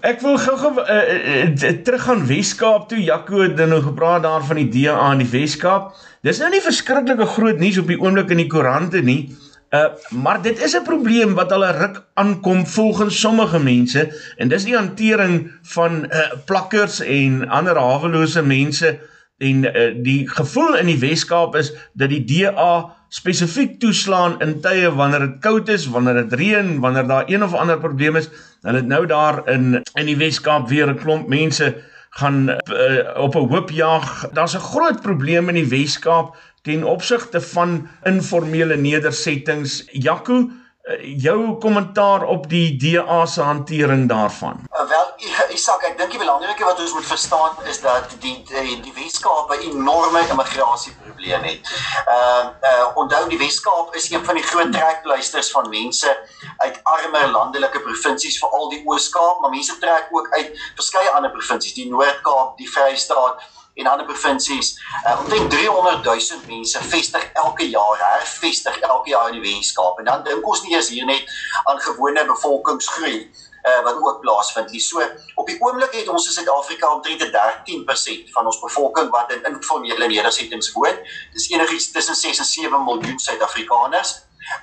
Ek 0.00 0.24
wil 0.24 0.38
gou-gou 0.40 0.80
uh, 0.80 0.96
uh, 0.96 1.74
terug 1.84 2.06
gaan 2.06 2.24
Weskaap 2.24 2.88
toe. 2.88 3.02
Jaco 3.04 3.44
het 3.44 3.60
nou 3.60 3.82
gepraat 3.84 4.24
daar 4.24 4.40
van 4.48 4.62
die 4.62 4.70
DA 4.72 4.96
in 5.12 5.26
die 5.26 5.28
Weskaap. 5.28 5.92
Dis 6.24 6.40
nou 6.40 6.48
nie 6.56 6.64
verskriklike 6.64 7.28
groot 7.36 7.60
nuus 7.60 7.82
op 7.84 7.92
die 7.92 8.00
oomblik 8.00 8.32
in 8.32 8.40
die 8.46 8.48
koerante 8.48 9.04
nie. 9.04 9.28
Uh 9.76 9.92
maar 10.24 10.40
dit 10.40 10.56
is 10.56 10.72
'n 10.76 10.88
probleem 10.88 11.36
wat 11.36 11.52
al 11.52 11.68
'n 11.68 11.76
ruk 11.76 12.02
aankom 12.14 12.66
volgens 12.66 13.20
sommige 13.20 13.60
mense 13.60 14.08
en 14.36 14.48
dis 14.48 14.64
die 14.64 14.76
hantering 14.76 15.52
van 15.62 16.04
uh 16.08 16.32
plakkers 16.44 17.00
en 17.00 17.48
ander 17.48 17.76
hawelose 17.76 18.42
mense 18.42 18.98
en 19.38 19.64
uh, 19.64 19.94
die 20.04 20.28
gevoel 20.28 20.76
in 20.76 20.86
die 20.86 20.98
Weskaap 20.98 21.56
is 21.56 21.72
dat 21.92 22.08
die 22.08 22.24
DA 22.24 22.96
spesifiek 23.08 23.80
toeslaan 23.80 24.40
in 24.40 24.60
tye 24.64 24.90
wanneer 24.94 25.26
dit 25.26 25.38
koud 25.44 25.68
is, 25.68 25.88
wanneer 25.92 26.22
dit 26.22 26.32
reën, 26.40 26.80
wanneer 26.80 27.06
daar 27.06 27.24
een 27.26 27.44
of 27.44 27.54
ander 27.54 27.78
probleem 27.78 28.16
is. 28.16 28.30
Hulle 28.62 28.80
het 28.80 28.86
nou 28.86 29.06
daar 29.06 29.42
in 29.48 29.82
in 29.98 30.06
die 30.06 30.16
Weskaap 30.16 30.68
weer 30.68 30.88
'n 30.88 30.98
klomp 30.98 31.28
mense 31.28 31.74
gaan 32.10 32.48
uh, 32.48 33.16
op 33.16 33.34
'n 33.34 33.48
hoopjag. 33.48 34.28
Daar's 34.32 34.54
'n 34.54 34.68
groot 34.72 35.02
probleem 35.02 35.48
in 35.48 35.54
die 35.54 35.68
Weskaap 35.68 36.36
ten 36.62 36.84
opsigte 36.84 37.40
van 37.40 37.88
informele 38.02 38.76
nedersettings. 38.76 39.84
Jaco, 39.90 40.50
eh, 40.82 41.20
jou 41.22 41.58
kommentaar 41.58 42.24
op 42.24 42.48
die 42.48 42.76
DA 42.76 43.26
se 43.26 43.40
hantering 43.40 44.08
daarvan. 44.08 44.60
Wel, 44.70 45.08
Isak, 45.52 45.82
ek 45.84 45.98
dink 45.98 46.14
die 46.14 46.20
belangrike 46.20 46.64
wat 46.64 46.80
ons 46.80 46.94
moet 46.96 47.06
verstaan 47.06 47.58
is 47.68 47.80
dat 47.82 48.12
die 48.22 48.34
die, 48.48 48.76
die 48.84 48.92
Weskaap 48.96 49.50
'n 49.52 49.66
enorme 49.68 50.22
immigrasieprobleem 50.32 51.44
het. 51.48 51.72
Ehm 52.06 52.48
uh, 52.48 52.70
uh, 52.70 52.86
onthou 53.02 53.28
die 53.28 53.38
Weskaap 53.38 53.94
is 53.94 54.10
een 54.10 54.24
van 54.24 54.40
die 54.40 54.44
groot 54.44 54.72
trekpleisters 54.72 55.50
van 55.50 55.68
mense 55.68 56.12
uit 56.56 56.80
armer 56.82 57.28
landelike 57.30 57.80
provinsies, 57.80 58.38
veral 58.38 58.68
die 58.68 58.82
Oos-Kaap, 58.86 59.40
maar 59.40 59.50
mense 59.50 59.78
trek 59.78 60.08
ook 60.10 60.30
uit 60.30 60.56
verskeie 60.74 61.10
ander 61.10 61.30
provinsies, 61.30 61.74
die 61.74 61.90
Noord-Kaap, 61.90 62.56
die 62.56 62.70
Vrystaat 62.70 63.44
en 63.74 63.86
ander 63.86 64.06
provinsies. 64.06 64.74
Uh, 65.04 65.20
omtrent 65.20 65.50
300 65.50 66.04
000 66.04 66.48
mense 66.48 66.82
vestig 66.82 67.30
elke 67.32 67.68
jaar, 67.68 67.96
hervestig 67.98 68.78
elke 68.78 69.10
jaar 69.10 69.32
in 69.32 69.40
die 69.40 69.46
Weskaap. 69.52 69.98
En 69.98 70.04
dan 70.04 70.24
dink 70.24 70.46
ons 70.46 70.62
nie 70.62 70.76
eens 70.76 70.88
hier 70.88 71.04
net 71.04 71.24
aan 71.64 71.80
gewone 71.80 72.24
bevolkingsgroei 72.24 73.26
uh, 73.62 73.82
wat 73.84 73.94
ook 73.94 74.20
plaasvind 74.20 74.70
nie. 74.70 74.80
So 74.80 75.02
op 75.34 75.46
die 75.46 75.58
oomblik 75.60 75.94
het 75.94 76.08
ons 76.08 76.26
in 76.26 76.32
Suid-Afrika 76.32 76.92
omtrent 76.94 77.22
13% 77.22 78.32
van 78.34 78.46
ons 78.46 78.60
bevolking 78.60 79.10
wat 79.10 79.32
in 79.32 79.44
informele 79.52 80.06
nedersettings 80.06 80.72
woon. 80.72 80.98
Dis 81.32 81.50
enigiets 81.50 81.90
tussen 81.90 82.14
6 82.14 82.38
en 82.38 82.44
7 82.44 82.84
miljoen 82.84 83.18
Suid-Afrikaners. 83.18 84.14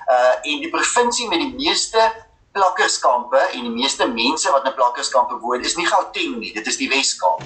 Uh 0.06 0.34
en 0.50 0.60
die 0.64 0.70
provinsie 0.70 1.28
met 1.28 1.40
die 1.40 1.54
meeste 1.54 2.10
plakkerskampe 2.52 3.38
en 3.38 3.62
die 3.62 3.70
meeste 3.70 4.06
mense 4.08 4.50
wat 4.50 4.66
in 4.66 4.74
plakkerskampe 4.74 5.36
woon 5.42 5.64
is 5.64 5.76
nie 5.78 5.86
Gauteng 5.86 6.38
nie, 6.40 6.52
dit 6.54 6.66
is 6.66 6.78
die 6.80 6.88
Wes-Kaap. 6.90 7.44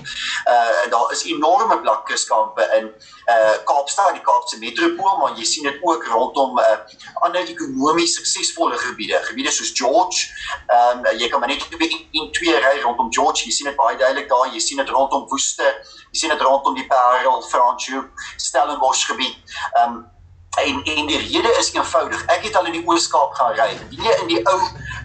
Uh 0.49 0.85
daar 0.93 1.13
is 1.13 1.25
enorme 1.29 1.79
plakkerskampe 1.81 2.65
in 2.79 2.89
uh 3.35 3.57
Kaapstad, 3.69 4.15
die 4.17 4.25
Kaapse 4.25 4.59
metropool, 4.63 5.19
maar 5.21 5.37
jy 5.37 5.45
sien 5.49 5.69
dit 5.69 5.83
ook 5.83 6.07
rondom 6.13 6.59
uh 6.59 6.79
ander 7.27 7.45
ekonomies 7.45 8.17
suksesvolle 8.17 8.79
gebiede, 8.81 9.21
gebiede 9.29 9.53
soos 9.53 9.75
George. 9.77 10.31
Ehm 10.73 11.05
um, 11.05 11.13
jy 11.21 11.29
kan 11.29 11.41
maar 11.41 11.53
net 11.53 11.69
in 12.11 12.33
twee 12.33 12.57
ry 12.57 12.81
rondom 12.81 13.13
George, 13.13 13.45
jy 13.45 13.53
sien 13.53 13.69
dit 13.69 13.77
baie 13.77 13.97
duidelik 14.01 14.29
daar, 14.33 14.49
jy 14.53 14.61
sien 14.61 14.81
dit 14.81 14.97
rondom 14.97 15.29
Woeste, 15.29 15.69
jy 16.13 16.25
sien 16.25 16.33
dit 16.33 16.49
rondom 16.49 16.75
die 16.75 16.89
Parel, 16.89 17.43
Franschhoek, 17.43 18.27
Stellenbosch 18.37 19.07
gebied. 19.13 19.37
Ehm 19.77 20.01
um, 20.01 20.03
En 20.55 20.83
en 20.85 21.07
die 21.07 21.19
rede 21.19 21.57
is 21.59 21.73
eenvoudig. 21.73 22.25
Ek 22.25 22.45
het 22.45 22.57
al 22.57 22.67
in 22.71 22.77
die 22.77 22.87
Oos-Kaap 22.87 23.33
gaan 23.35 23.55
ry. 23.59 23.73
Nie 23.91 24.13
in 24.21 24.29
die 24.31 24.43
ou 24.47 24.61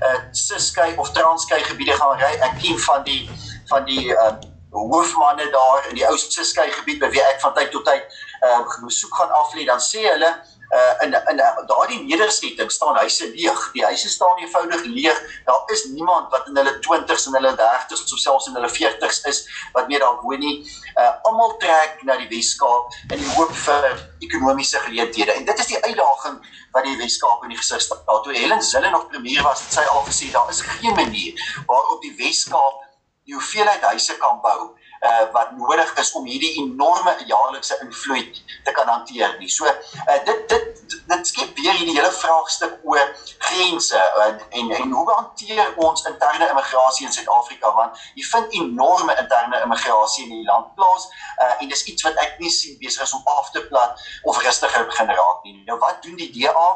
uh 0.06 0.20
Siskei 0.32 0.96
of 0.98 1.12
Transkei 1.12 1.64
gebiede 1.64 1.98
gaan 1.98 2.20
ry. 2.20 2.34
Ek 2.48 2.60
ken 2.62 2.80
van 2.86 3.04
die 3.04 3.30
van 3.72 3.86
die 3.86 4.08
uh 4.14 4.32
hoofmanne 4.72 5.50
daar 5.52 5.88
in 5.90 5.96
die 5.98 6.06
ou 6.08 6.18
Siskei 6.18 6.70
gebied 6.72 7.00
by 7.02 7.10
wie 7.14 7.24
ek 7.26 7.42
van 7.42 7.54
tyd 7.58 7.72
tot 7.74 7.86
tyd 7.90 8.20
uh 8.46 8.62
besoek 8.86 9.16
gaan 9.16 9.34
aflê. 9.42 9.66
Dan 9.66 9.82
sê 9.84 10.06
hulle 10.08 10.34
uh 10.70 11.04
in 11.04 11.14
in 11.32 11.38
daardie 11.66 12.04
nedersetting 12.04 12.72
staan 12.72 12.96
huise 12.96 13.30
leeg. 13.36 13.72
Die 13.74 13.84
huise 13.84 14.10
staan 14.10 14.38
eenvoudig 14.38 14.84
leeg. 14.84 15.42
Daar 15.46 15.62
is 15.66 15.84
niemand 15.86 16.30
wat 16.30 16.48
in 16.48 16.58
hulle 16.58 16.76
20s 16.88 17.26
en 17.26 17.34
hulle 17.34 17.54
30s 17.62 18.14
of 18.14 18.20
selfs 18.20 18.48
in 18.48 18.54
hulle 18.54 18.70
40s 18.70 19.22
is 19.32 19.40
wat 19.74 19.88
meer 19.88 20.00
daar 20.00 20.20
woon 20.22 20.40
nie. 20.40 20.58
Uh 20.96 21.12
almal 21.22 21.58
trek 21.58 22.04
na 22.04 22.18
die 22.18 22.30
Weskaap 22.30 22.94
in 23.10 23.18
die 23.18 23.32
hoop 23.36 23.56
vir 23.66 23.90
ekonomiese 24.20 24.80
geleenthede. 24.80 25.32
En 25.32 25.46
dit 25.46 25.60
is 25.60 25.72
die 25.74 25.82
uitdaging 25.86 26.38
wat 26.72 26.84
die 26.84 26.98
Weskaap 26.98 27.44
in 27.44 27.56
die 27.56 27.58
gesig 27.58 27.82
staan. 27.82 28.06
Toe 28.24 28.34
Helen 28.34 28.62
Zille 28.62 28.90
nog 28.90 29.08
premier 29.08 29.42
was, 29.44 29.64
het 29.64 29.80
sy 29.80 29.88
al 29.90 30.06
gesê 30.06 30.32
daar 30.32 30.50
is 30.50 30.62
geen 30.62 30.96
manier 30.96 31.64
waarop 31.66 32.02
die 32.02 32.16
Weskaap 32.18 32.86
die 33.26 33.38
hoeveelheid 33.38 33.82
huise 33.82 34.18
kan 34.18 34.40
bou 34.42 34.74
uh, 35.00 35.32
wat 35.32 35.52
nodig 35.58 35.94
is 35.98 36.12
om 36.12 36.26
hierdie 36.26 36.52
enorme 36.64 37.16
jaarlikse 37.26 37.78
invloed 37.82 38.44
te 38.64 38.72
kan 38.72 38.88
hanteer 38.88 39.36
nie. 39.40 39.50
So 39.50 39.66
uh, 39.66 40.20
dit 40.26 40.50
dit 40.50 40.98
dit 41.10 41.28
skep 41.28 41.56
weer 41.58 41.74
hierdie 41.74 41.96
hele 41.98 42.12
vraagstuk 42.12 42.80
oor 42.84 43.14
grense 43.38 44.02
en 44.26 44.42
en, 44.50 44.72
en 44.82 44.92
hoe 44.92 45.06
hanteer 45.12 45.74
ons 45.76 46.06
interne 46.12 46.50
immigrasie 46.50 47.08
in 47.08 47.14
Suid-Afrika 47.14 47.74
want 47.78 48.04
jy 48.16 48.26
vind 48.32 48.60
enorme 48.62 49.16
interne 49.22 49.62
immigrasie 49.64 50.28
in 50.28 50.36
die 50.36 50.46
land 50.50 50.74
plaas 50.76 51.08
uh, 51.38 51.56
en 51.62 51.72
dis 51.72 51.86
iets 51.94 52.08
wat 52.08 52.20
ek 52.26 52.38
nie 52.44 52.54
sien 52.54 52.78
besig 52.84 53.08
is 53.08 53.16
om 53.18 53.34
af 53.38 53.52
te 53.56 53.64
plat 53.72 54.06
of 54.24 54.44
rustiger 54.44 54.86
begin 54.86 55.16
raak 55.22 55.44
nie. 55.48 55.58
Nou 55.66 55.80
wat 55.80 56.04
doen 56.04 56.20
die 56.20 56.32
DA? 56.36 56.70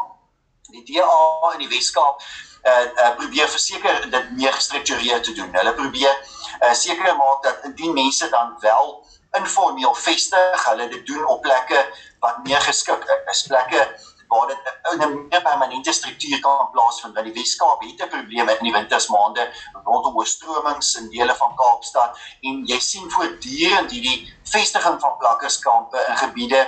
Die 0.73 0.83
DA 0.87 1.53
in 1.53 1.65
die 1.65 1.69
Weskaap 1.69 2.21
uh, 2.63 2.85
uh, 2.95 3.15
probeer 3.15 3.49
verseker 3.49 4.09
dit 4.11 4.31
meer 4.31 4.53
gestruktureerd 4.53 5.23
te 5.23 5.33
doen. 5.33 5.49
Hulle 5.51 5.73
probeer 5.73 6.15
uh, 6.61 6.73
seker 6.73 7.15
maak 7.17 7.43
dat 7.43 7.63
indien 7.69 7.93
mense 7.93 8.29
dan 8.29 8.55
wel 8.59 9.05
informeel 9.37 9.93
vestig. 9.93 10.65
Hulle 10.69 10.87
dit 10.87 11.05
doen 11.05 11.25
op 11.25 11.41
plekke 11.41 11.85
wat 12.19 12.43
meer 12.43 12.61
geskik 12.61 13.05
is, 13.31 13.45
plekke 13.47 13.87
waar 14.27 14.47
dit 14.47 14.57
'n 14.91 15.27
meer 15.29 15.41
permanente 15.41 15.91
struktuur 15.91 16.39
kan 16.39 16.69
plaasvind. 16.71 17.13
Want 17.13 17.25
die 17.25 17.33
Weskaap 17.33 17.81
het 17.81 18.01
'n 18.01 18.09
probleem 18.09 18.49
in 18.49 18.63
die 18.67 18.71
wintersmaande 18.71 19.51
rondom 19.83 20.17
oorstromings 20.17 20.95
in 20.95 21.09
dele 21.09 21.35
van 21.35 21.55
Kaapstad 21.55 22.17
en 22.41 22.65
jy 22.65 22.79
sien 22.79 23.11
voortdurend 23.11 23.91
hierdie 23.91 24.33
vestiging 24.43 24.99
van 24.99 25.17
plakkerskampe 25.17 26.05
in 26.07 26.17
gebiede 26.17 26.61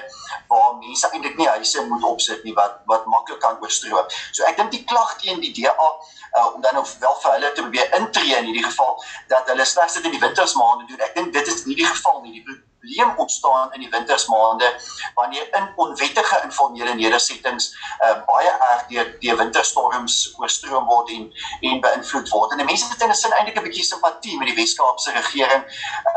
waar 0.48 0.76
mense 0.76 1.10
eintlik 1.10 1.38
nie 1.38 1.48
huise 1.48 1.86
moet 1.86 2.04
opsit 2.04 2.44
nie 2.44 2.54
wat 2.54 2.80
wat 2.86 3.06
maklik 3.06 3.40
kan 3.40 3.58
oorstroom. 3.62 4.06
So 4.32 4.44
ek 4.44 4.58
dink 4.58 4.72
die 4.72 4.84
klag 4.84 5.16
teen 5.22 5.42
die 5.44 5.54
DA 5.54 5.90
uh, 6.38 6.54
om 6.54 6.62
dan 6.62 6.74
nou 6.74 6.86
wel 7.00 7.18
vir 7.24 7.32
hulle 7.32 7.52
te 7.52 7.62
probeer 7.62 7.98
intree 8.00 8.38
in 8.38 8.50
hierdie 8.50 8.66
geval 8.66 9.04
dat 9.32 9.52
hulle 9.52 9.66
slegs 9.66 9.94
dit 9.94 10.08
in 10.10 10.16
die 10.18 10.24
wintersmaande 10.24 10.88
doen. 10.90 11.04
Ek 11.08 11.16
dink 11.16 11.34
dit 11.34 11.52
is 11.54 11.66
nie 11.66 11.76
die 11.76 11.90
geval 11.90 12.22
nie. 12.22 12.40
Die 12.40 12.62
probleem 12.86 13.14
ontstaan 13.18 13.74
in 13.74 13.80
die 13.80 13.90
wintersmaande 13.90 14.74
wanneer 15.14 15.48
in 15.52 15.70
onwettige 15.76 16.42
informele 16.44 16.94
nedersettings 16.94 17.76
uh, 18.00 18.26
baie 18.26 18.50
erg 18.50 18.86
deur 18.88 19.16
die 19.20 19.36
winterstorms 19.36 20.34
oorstroom 20.38 20.86
word 20.86 21.10
en 21.10 21.32
en 21.62 21.82
beïnvloed 21.82 22.30
word. 22.30 22.52
En 22.52 22.66
mense 22.66 22.90
het 22.90 23.02
in 23.02 23.10
'n 23.10 23.16
sin 23.16 23.32
eintlik 23.32 23.58
'n 23.58 23.64
bietjie 23.64 23.84
simpatie 23.84 24.38
met 24.38 24.48
die 24.48 24.56
Weskaapse 24.56 25.12
regering 25.12 25.64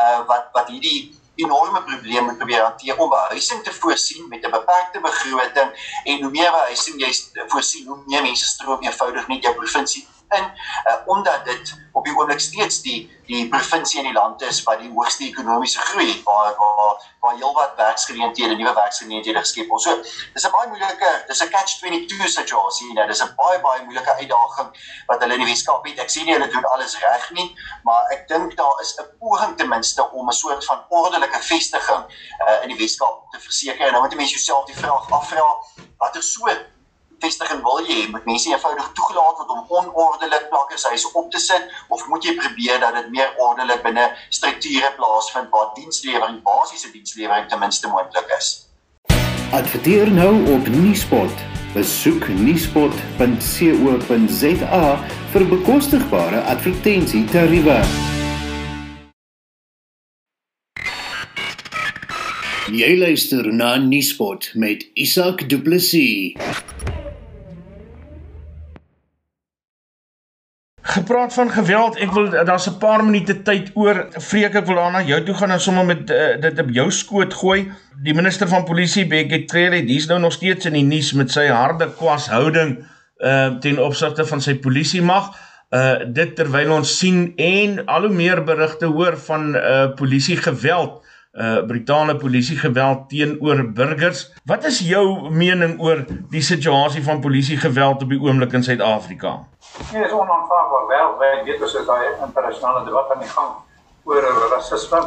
uh, 0.01 0.21
wat 0.27 0.53
wat 0.53 0.69
hierdie 0.69 1.17
enorme 1.39 1.83
probleem 1.83 2.25
moet 2.25 2.37
probeer 2.37 2.63
hanteer 2.63 2.99
om 2.99 3.09
behuising 3.09 3.63
te 3.63 3.73
voorsien 3.73 4.29
met 4.29 4.45
'n 4.45 4.51
beperkte 4.51 5.01
begroting 5.01 5.71
en 6.05 6.23
hoe 6.23 6.31
meer 6.31 6.51
behuising 6.51 7.01
jy 7.01 7.13
voorsien, 7.47 7.87
hoe 7.87 8.03
meer 8.07 8.23
mense 8.23 8.45
stroom 8.45 8.83
eenvoudig 8.83 9.29
net 9.29 9.43
jou 9.43 9.55
provinsie 9.55 10.07
in 10.37 10.45
uh, 10.45 10.97
omdat 11.07 11.45
dit 11.45 11.75
op 11.93 12.05
die 12.05 12.17
oomblik 12.17 12.41
steeds 12.41 12.83
die 12.83 12.99
die 13.29 13.49
provinsie 13.49 14.01
in 14.01 14.07
die 14.09 14.17
land 14.17 14.43
is 14.43 14.63
wat 14.65 14.81
die 14.81 14.91
hoogste 14.91 15.25
ekonomiese 15.25 15.81
groei 15.91 16.07
het 16.09 16.23
waar 16.25 16.55
waar 16.57 16.97
waar 17.21 17.35
heelwat 17.37 17.75
werksgeleenthede, 17.77 18.55
nuwe 18.57 18.73
werksgeleenthede 18.75 19.39
geskep 19.39 19.69
word. 19.69 19.83
So, 19.83 19.97
dis 20.35 20.47
'n 20.47 20.53
baie 20.55 20.69
moeilike, 20.69 21.11
dis 21.27 21.43
'n 21.43 21.51
catch 21.51 21.79
22 21.81 22.29
situasie, 22.29 22.93
nou. 22.93 23.07
Dis 23.07 23.23
'n 23.23 23.35
baie 23.37 23.61
baie 23.61 23.85
moeilike 23.85 24.15
uitdaging 24.15 24.69
wat 25.07 25.21
hulle 25.21 25.35
in 25.35 25.45
die 25.45 25.51
Weskaap 25.51 25.85
het. 25.87 25.99
Ek 25.99 26.11
sien 26.11 26.25
nie 26.25 26.33
hulle 26.33 26.49
doen 26.49 26.65
alles 26.65 26.99
reg 26.99 27.31
nie, 27.31 27.49
maar 27.83 28.07
ek 28.13 28.29
dink 28.29 28.57
daar 28.57 28.81
is 28.81 28.97
'n 28.99 29.09
poging 29.19 29.57
ten 29.57 29.69
minste 29.69 30.11
om 30.11 30.29
'n 30.29 30.33
soort 30.33 30.65
van 30.65 30.85
ordelike 30.89 31.43
vestiging 31.43 32.05
uh, 32.49 32.63
in 32.63 32.69
die 32.69 32.79
Weskaap 32.79 33.31
te 33.31 33.41
verseker. 33.41 33.87
En 33.87 33.93
nou 33.93 34.03
moet 34.03 34.13
jy 34.13 34.17
mense 34.17 34.35
jouself 34.35 34.67
die 34.67 34.77
vraag 34.77 35.11
afvra, 35.11 35.47
watter 35.99 36.23
soort 36.23 36.78
vestiging 37.21 37.63
wil 37.63 37.87
jy? 37.87 38.07
Moet 38.13 38.25
mense 38.29 38.51
eenvoudig 38.51 38.91
toegelaat 38.99 39.37
word 39.41 39.51
om 39.55 39.63
onordelik 39.69 40.45
plakkershuise 40.53 41.09
op 41.13 41.31
te 41.31 41.41
sit 41.43 41.65
of 41.89 42.07
moet 42.09 42.25
jy 42.25 42.35
probeer 42.39 42.81
dat 42.81 42.95
dit 42.99 43.11
meer 43.15 43.31
ordelik 43.37 43.83
binne 43.83 44.17
strukture 44.29 44.93
plaasvind 44.97 45.49
waar 45.55 45.69
dienslewering, 45.77 46.43
basiese 46.43 46.91
dienslewering 46.93 47.49
ten 47.51 47.59
minste 47.63 47.89
moontlik 47.89 48.29
is? 48.39 48.49
Adverteer 49.53 50.11
nou 50.13 50.55
op 50.55 50.69
Nuuspot. 50.69 51.33
Besoek 51.75 52.29
nuuspot.co.za 52.29 54.99
vir 55.33 55.45
bekostigbare 55.53 56.41
advertensietariewe. 56.53 57.79
Jy 62.69 62.99
luister 63.01 63.49
na 63.53 63.77
Nuuspot 63.81 64.51
met 64.53 64.85
Isak 64.93 65.49
Du 65.49 65.57
Plessis. 65.65 66.37
Gepraat 70.99 71.35
van 71.35 71.51
geweld, 71.51 71.97
ek 72.03 72.11
wil 72.11 72.31
daar's 72.31 72.67
'n 72.67 72.79
paar 72.79 73.05
minute 73.05 73.43
tyd 73.43 73.71
oor. 73.75 74.07
Vreek 74.11 74.55
ek 74.55 74.67
wil 74.67 74.75
daarna 74.75 75.03
jou 75.03 75.23
toe 75.23 75.35
gaan 75.35 75.51
en 75.51 75.61
sommer 75.61 75.85
met 75.87 76.11
uh, 76.11 76.41
dit 76.41 76.59
op 76.59 76.71
jou 76.71 76.91
skoot 76.91 77.35
gooi. 77.35 77.71
Die 78.03 78.15
minister 78.15 78.49
van 78.49 78.65
polisie, 78.65 79.07
Bekkie 79.07 79.47
dis 79.87 80.07
nou 80.07 80.19
nog 80.21 80.33
steeds 80.33 80.67
in 80.67 80.73
die 80.73 80.83
nuus 80.83 81.13
met 81.13 81.31
sy 81.31 81.47
harde 81.47 81.87
kwashouding 81.99 82.79
uh 83.19 83.47
ten 83.61 83.79
opsigte 83.79 84.27
van 84.27 84.41
sy 84.41 84.55
polisie 84.55 85.03
mag. 85.03 85.31
Uh 85.71 85.95
dit 86.07 86.35
terwyl 86.37 86.73
ons 86.73 86.99
sien 86.99 87.33
en 87.37 87.87
al 87.87 88.01
hoe 88.01 88.15
meer 88.15 88.45
berigte 88.45 88.87
hoor 88.87 89.17
van 89.17 89.57
uh 89.57 89.95
polisie 89.95 90.37
geweld 90.37 91.05
uh 91.39 91.67
brutale 91.67 92.17
polisie 92.17 92.57
geweld 92.59 93.09
teenoor 93.09 93.63
burgers. 93.73 94.25
Wat 94.45 94.65
is 94.65 94.79
jou 94.83 95.31
mening 95.31 95.81
oor 95.81 96.05
die 96.31 96.43
situasie 96.43 97.03
van 97.03 97.21
polisie 97.21 97.57
geweld 97.57 98.03
op 98.03 98.09
die 98.09 98.21
oomblik 98.21 98.53
in 98.53 98.63
Suid-Afrika? 98.63 99.45
Nee, 99.93 100.03
dit 100.03 100.11
is 100.11 100.17
onaanvaarbaar. 100.17 100.87
Wel, 100.87 101.19
wij 101.19 101.43
weet 101.45 101.59
dus 101.59 101.73
dat 101.73 101.89
er 101.89 102.17
internationale 102.27 102.85
debat 102.85 103.13
aan 103.13 103.23
die 103.23 103.29
gang 103.29 103.55
oor 104.05 104.23
racisme. 104.51 105.03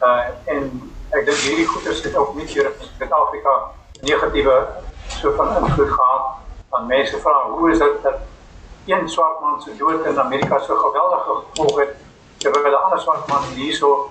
Uh 0.00 0.54
en 0.54 0.92
ek 1.10 1.24
dink 1.26 1.36
hierdie 1.36 1.66
goeters 1.66 2.02
het 2.02 2.16
ook 2.16 2.34
nie 2.34 2.46
hier 2.46 2.64
in 2.64 2.88
Suid-Afrika 2.98 3.54
negatiewe 4.00 4.66
so 5.08 5.32
van 5.36 5.56
invloed 5.56 5.90
gehad 5.90 6.24
aan 6.70 6.86
mense 6.86 7.18
vra 7.20 7.48
hoe 7.50 7.70
is 7.70 7.78
dit 7.78 8.02
dat 8.02 8.14
een 8.86 9.08
swart 9.08 9.40
man 9.40 9.62
se 9.62 9.76
dood 9.76 10.04
in 10.06 10.20
Amerika 10.20 10.58
so 10.58 10.76
geweldige 10.76 11.40
gevolge 11.40 11.80
het 11.80 11.96
terwyl 12.36 12.70
'n 12.70 12.82
ander 12.84 13.00
swart 13.00 13.26
man 13.26 13.42
hierso 13.54 14.10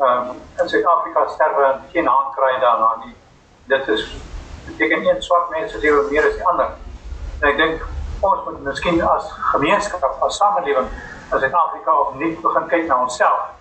um, 0.00 0.36
in 0.60 0.68
Suid-Afrika 0.68 1.26
sterwe 1.28 1.64
en 1.64 1.80
geen 1.92 2.06
hand 2.06 2.34
kry 2.34 2.58
daarna 2.60 2.96
nie. 3.04 3.14
Dit 3.64 3.88
is 3.88 4.16
beteken 4.66 5.00
nie 5.00 5.14
swart 5.18 5.50
mense 5.50 5.78
lewe 5.78 6.10
meer 6.10 6.26
as 6.28 6.36
die 6.36 6.46
ander. 6.46 6.74
En 7.40 7.48
ek 7.50 7.56
dink 7.56 7.84
ons 8.20 8.44
moet 8.44 8.62
miskien 8.66 9.00
as 9.06 9.30
gemeenskap, 9.52 10.04
as 10.22 10.36
samelewing 10.36 10.88
in 11.32 11.38
Suid-Afrika 11.38 11.94
opnuut 12.06 12.40
begin 12.42 12.68
kyk 12.72 12.86
na 12.88 13.02
onsself. 13.02 13.54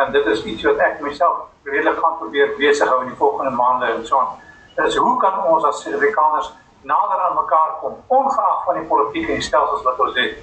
En 0.00 0.12
dit 0.12 0.26
is 0.26 0.44
iets 0.44 0.64
wat 0.68 0.80
ek 0.80 1.00
myself 1.04 1.48
redelik 1.68 2.00
gaan 2.00 2.16
probeer 2.18 2.54
besig 2.58 2.88
hou 2.88 3.02
in 3.04 3.12
die 3.12 3.18
volgende 3.20 3.52
maande 3.56 3.92
en 3.92 4.06
so 4.06 4.18
aan. 4.18 4.40
Dis 4.76 4.96
hoe 4.96 5.16
kan 5.20 5.44
ons 5.44 5.64
as 5.68 5.82
Suid-Afrikaners 5.84 6.52
nader 6.82 7.20
aan 7.28 7.36
mekaar 7.38 7.76
kom 7.80 8.00
ongeag 8.06 8.64
van 8.64 8.80
die 8.80 8.88
politieke 8.88 9.40
stelsels 9.40 9.84
wat 9.86 10.00
ons 10.00 10.16
het. 10.18 10.40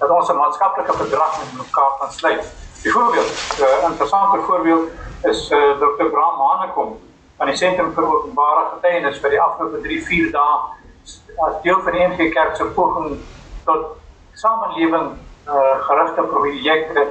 Dat 0.00 0.10
ons 0.10 0.28
'n 0.28 0.36
maatskaplike 0.36 0.92
verdrag 0.92 1.38
met 1.38 1.66
mekaar 1.66 1.92
kan 1.98 2.12
sluit 2.12 2.61
Byvoorbeeld, 2.82 3.30
'n 3.58 3.62
uh, 3.62 3.90
interessante 3.90 4.38
voorbeeld 4.38 4.90
is 5.22 5.50
uh, 5.50 5.70
eh, 5.70 5.78
Dr. 5.78 6.04
Bram 6.04 6.40
Hanekom 6.40 7.00
van 7.36 7.46
die 7.46 7.56
Sentrum 7.56 7.92
vir 7.94 8.06
Openbare 8.14 8.64
Getuienis 8.72 9.20
vir 9.20 9.30
die 9.30 9.40
afgelope 9.40 9.78
3-4 9.84 10.30
dae 10.34 10.56
as 11.46 11.62
deel 11.62 11.80
van 11.82 11.92
die 11.92 12.06
NG 12.06 12.32
Kerk 12.34 12.56
se 12.56 12.64
poging 12.64 13.20
tot 13.64 13.86
samelewing 14.34 15.12
uh, 15.46 15.78
gerigte 15.86 16.22
projekte 16.22 17.06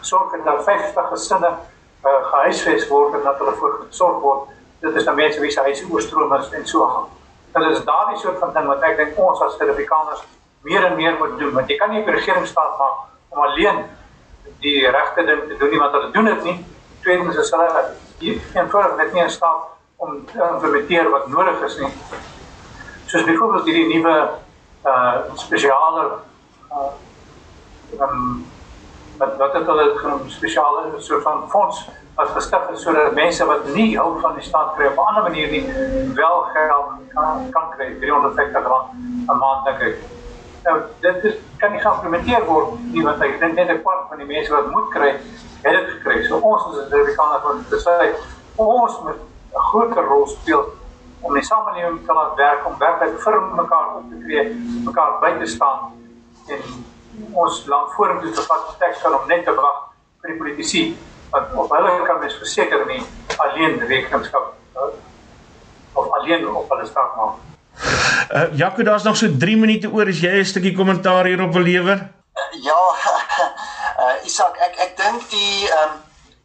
sorg 0.00 0.38
dat 0.44 0.64
50 0.64 1.08
gesinne 1.08 1.50
uh, 1.50 2.10
gehuisves 2.30 2.88
word 2.88 3.14
en 3.14 3.22
dat 3.22 3.38
hulle 3.38 3.54
voorgesorg 3.58 4.20
word. 4.20 4.48
Dit 4.80 4.94
is 4.94 5.04
nou 5.04 5.16
mense 5.16 5.40
wie 5.40 5.50
se 5.50 5.60
huise 5.60 5.86
oorstroom 5.90 6.34
is 6.38 6.50
en 6.50 6.66
so 6.66 6.86
aan. 6.86 7.08
Dit 7.52 7.70
is 7.70 7.84
daardie 7.84 8.18
soort 8.18 8.38
van 8.38 8.52
ding 8.54 8.66
wat 8.66 8.82
ek 8.82 8.96
dink 8.96 9.18
ons 9.18 9.42
as 9.42 9.58
Suid-Afrikaners 9.58 10.22
meer 10.62 10.86
en 10.86 10.96
meer 10.96 11.18
moet 11.18 11.38
doen 11.38 11.54
want 11.58 11.68
jy 11.70 11.76
kan 11.82 11.90
nie 11.90 12.04
'n 12.04 12.14
regering 12.18 12.46
staat 12.46 12.78
maak 12.78 13.10
om 13.28 13.38
alleen 13.38 13.88
die 14.60 14.90
regte 14.90 15.24
ding 15.24 15.42
te 15.48 15.56
doen 15.58 15.70
nie 15.70 15.78
want 15.78 15.92
hulle 15.96 16.10
doen 16.14 16.24
dit 16.24 16.42
nie. 16.44 16.56
Tweedens 17.00 17.36
is 17.36 17.50
hulle 17.50 17.84
eenvoudig 18.20 18.96
net 18.96 19.12
nie 19.12 19.22
in 19.22 19.30
staat 19.30 19.68
om 19.96 20.24
te 20.32 20.48
implementeer 20.52 21.10
wat 21.10 21.28
nodig 21.28 21.62
is 21.68 21.78
nie. 21.80 21.92
Soos 23.06 23.24
byvoorbeeld 23.24 23.68
hierdie 23.68 23.88
nuwe 23.94 24.16
uh 24.84 25.36
spesiale 25.36 26.04
uh 26.72 26.90
um, 28.00 28.46
wat 29.18 29.36
wat 29.36 29.52
het 29.52 29.66
hulle 29.66 29.98
genoem 29.98 30.28
spesiale 30.28 30.84
soort 30.96 31.22
van 31.22 31.42
fonds 31.48 31.82
wat 32.14 32.30
gestig 32.36 32.70
is 32.72 32.82
sodat 32.82 33.14
mense 33.14 33.44
wat 33.44 33.66
nie 33.74 33.98
hulp 33.98 34.20
van 34.20 34.38
die 34.38 34.44
staat 34.44 34.72
kry 34.76 34.86
op 34.86 34.96
'n 34.96 35.08
ander 35.08 35.22
manier 35.22 35.50
nie 35.50 35.64
wel 36.14 36.40
geld 36.54 36.88
kan 37.14 37.50
kan 37.50 37.68
kry 37.76 37.92
350 38.00 38.66
rand 38.72 38.88
'n 39.28 39.38
maand 39.42 39.64
dink 39.64 39.80
ek. 39.80 40.19
Nou 40.64 40.76
dit 41.00 41.24
is, 41.24 41.38
kan 41.58 41.72
nie 41.72 41.80
geïmplementeer 41.80 42.44
word 42.44 42.76
nie 42.92 43.04
want 43.04 43.22
ek 43.22 43.38
dink 43.40 43.54
net 43.54 43.70
'n 43.70 43.82
kwart 43.82 44.08
van 44.08 44.18
die 44.18 44.26
mense 44.26 44.52
wat 44.52 44.66
moet 44.70 44.90
kry, 44.90 45.10
het 45.62 45.72
dit 45.78 45.88
gekry. 45.94 46.22
So 46.28 46.36
ons 46.36 46.66
as 46.68 46.88
Suid-Afrikaners 46.88 47.44
moet 47.44 47.68
besluit 47.68 48.16
ons 48.56 49.00
moet 49.02 49.16
'n 49.54 49.64
groter 49.70 50.04
rol 50.04 50.26
speel 50.26 50.64
om 51.20 51.34
die 51.34 51.44
samelewing 51.44 52.06
te 52.06 52.12
laat 52.12 52.34
werk 52.36 52.66
om 52.66 52.78
werklik 52.78 53.20
vir 53.20 53.40
mekaar 53.40 53.96
op 53.96 54.04
te 54.10 54.18
tree, 54.24 54.44
mekaar 54.84 55.20
by 55.20 55.38
te 55.38 55.46
staan 55.46 55.92
en 56.46 56.60
ons 57.32 57.66
land 57.66 57.92
vorentoe 57.92 58.30
te 58.30 58.42
vat 58.42 58.78
teks 58.78 59.02
kan 59.02 59.14
om 59.14 59.26
net 59.28 59.44
te 59.44 59.54
wag 59.54 59.78
vir 60.20 60.30
die 60.30 60.38
politici 60.38 60.82
wat 61.30 61.52
of 61.54 61.70
hulle 61.70 62.06
kan 62.06 62.20
mens 62.20 62.34
verseker 62.34 62.86
nie 62.86 63.02
alleen 63.36 63.78
rekenskap 63.78 64.54
of 65.92 66.10
alleen 66.10 66.48
op 66.48 66.68
hulle 66.68 66.86
staat 66.86 67.16
maak. 67.16 67.36
Uh 68.30 68.56
Jaco, 68.56 68.82
daar's 68.82 69.02
nog 69.02 69.16
so 69.16 69.26
3 69.38 69.56
minute 69.56 69.90
oor 69.90 70.06
as 70.06 70.20
jy 70.20 70.38
'n 70.38 70.44
stukkie 70.44 70.74
kommentaar 70.76 71.24
hierop 71.24 71.52
wil 71.52 71.62
lewer. 71.62 71.98
Uh, 72.34 72.62
ja, 72.62 72.82
uh 73.98 74.24
Isak, 74.28 74.56
ek 74.56 74.76
ek 74.76 74.96
dink 74.96 75.30
die 75.30 75.68
ehm 75.70 75.90
um, 75.90 75.96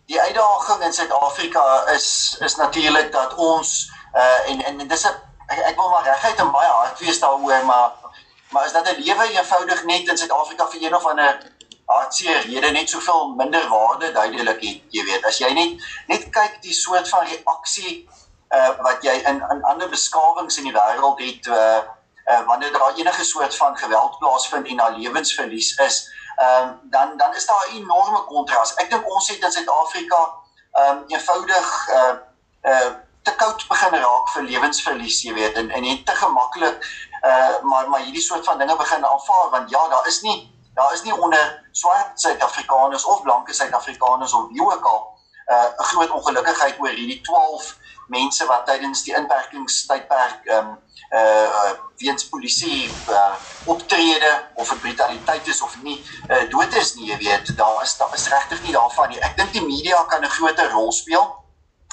die 0.06 0.22
uitdaging 0.22 0.84
in 0.84 0.94
Suid-Afrika 0.94 1.84
is 1.96 2.38
is 2.40 2.56
natuurlik 2.56 3.12
dat 3.12 3.36
ons 3.36 3.92
uh 4.14 4.50
en 4.50 4.64
en 4.66 4.88
dis 4.88 5.06
'n 5.06 5.16
ek, 5.48 5.60
ek 5.72 5.76
wil 5.76 5.90
maar 5.90 6.04
regtig 6.04 6.36
en 6.36 6.52
baie 6.52 6.72
hard 6.72 7.00
wees 7.00 7.20
daaroor, 7.20 7.66
maar 7.66 7.92
maar 8.50 8.66
is 8.66 8.72
dat 8.72 8.88
'n 8.90 9.02
lewe 9.02 9.30
eenvoudig 9.32 9.86
net 9.86 10.08
in 10.08 10.18
Suid-Afrika 10.18 10.68
vir 10.68 10.82
een 10.82 10.96
of 10.96 11.06
ander 11.06 11.54
hartseer 11.86 12.42
rede 12.46 12.72
net 12.72 12.90
soveel 12.90 13.36
minder 13.38 13.68
waarde 13.70 14.12
duidelik 14.12 14.62
jy 14.90 15.04
weet. 15.06 15.26
As 15.26 15.38
jy 15.38 15.54
net 15.54 15.82
net 16.08 16.30
kyk 16.30 16.62
die 16.62 16.74
soort 16.74 17.10
van 17.10 17.28
reaksie 17.30 18.10
uh 18.56 18.72
wat 18.88 19.04
jy 19.04 19.16
in 19.32 19.44
in 19.54 19.64
ander 19.64 19.90
beskawings 19.90 20.58
in 20.58 20.68
die 20.70 20.76
wêreld 20.76 21.22
het 21.24 21.48
uh, 21.48 21.80
uh 22.32 22.42
wanneer 22.50 22.72
daar 22.72 22.94
enige 22.96 23.24
soort 23.24 23.56
van 23.56 23.78
geweld 23.78 24.18
plaasvind 24.20 24.68
en 24.68 24.78
daar 24.78 24.98
lewensverlies 24.98 25.76
is, 25.88 25.98
ehm 26.36 26.68
um, 26.68 26.80
dan 26.84 27.18
dan 27.18 27.36
is 27.36 27.46
daar 27.46 27.68
'n 27.70 27.76
enorme 27.76 28.24
kontras. 28.24 28.74
Ek 28.76 28.90
dink 28.90 29.10
ons 29.14 29.28
het 29.30 29.44
in 29.44 29.52
Suid-Afrika 29.52 30.22
ehm 30.72 30.98
um, 30.98 31.04
eenvoudig 31.08 31.90
uh 31.90 32.16
uh 32.72 32.92
te 33.24 33.36
koud 33.36 33.68
begin 33.68 33.94
raak 33.94 34.30
vir 34.30 34.44
lewensverlies, 34.44 35.22
jy 35.22 35.34
weet, 35.34 35.56
en 35.56 35.70
en 35.70 35.82
net 35.82 36.06
te 36.06 36.16
gemaklik 36.16 36.78
uh 37.24 37.62
maar 37.62 37.90
maar 37.90 38.00
hierdie 38.00 38.22
soort 38.22 38.46
van 38.46 38.58
dinge 38.58 38.76
begin 38.76 39.06
aanvaar 39.06 39.50
want 39.50 39.70
ja, 39.70 39.88
daar 39.88 40.08
is 40.08 40.22
nie 40.22 40.54
daar 40.76 40.94
is 40.94 41.04
nie 41.04 41.16
onder 41.22 41.64
swart 41.72 42.22
Suid-Afrikaners 42.22 43.06
of 43.06 43.22
blanke 43.22 43.54
Suid-Afrikaners 43.54 44.34
of 44.34 44.48
wie 44.50 44.62
ook 44.62 44.86
al 44.86 45.14
'n 45.48 45.54
uh, 45.54 45.86
groot 45.86 46.10
ongelukkigheid 46.10 46.80
oor 46.80 46.90
hierdie 46.90 47.22
12 47.22 47.76
mense 48.08 48.46
wat 48.46 48.66
tydens 48.66 49.04
die 49.04 49.16
inperkingstydperk 49.16 50.46
ehm 50.46 50.68
um, 50.68 50.78
uh 51.14 51.72
weens 51.98 52.28
polisie 52.30 52.90
uh 53.10 53.36
optrede 53.66 54.32
of 54.56 54.80
brutaliteit 54.80 55.48
is 55.48 55.62
of 55.62 55.78
nie 55.82 56.04
uh, 56.30 56.50
dood 56.50 56.76
is 56.76 56.96
nie 56.96 57.10
jy 57.12 57.18
weet 57.18 57.58
daar 57.58 57.84
is 57.84 57.98
daar 57.98 58.14
is 58.14 58.28
regtig 58.30 58.62
nie 58.64 58.76
daarvan 58.76 59.10
nie. 59.10 59.20
Ek 59.20 59.38
dink 59.38 59.54
die 59.54 59.66
media 59.66 60.04
kan 60.04 60.24
'n 60.24 60.30
groot 60.38 60.60
rol 60.72 60.92
speel. 60.92 61.26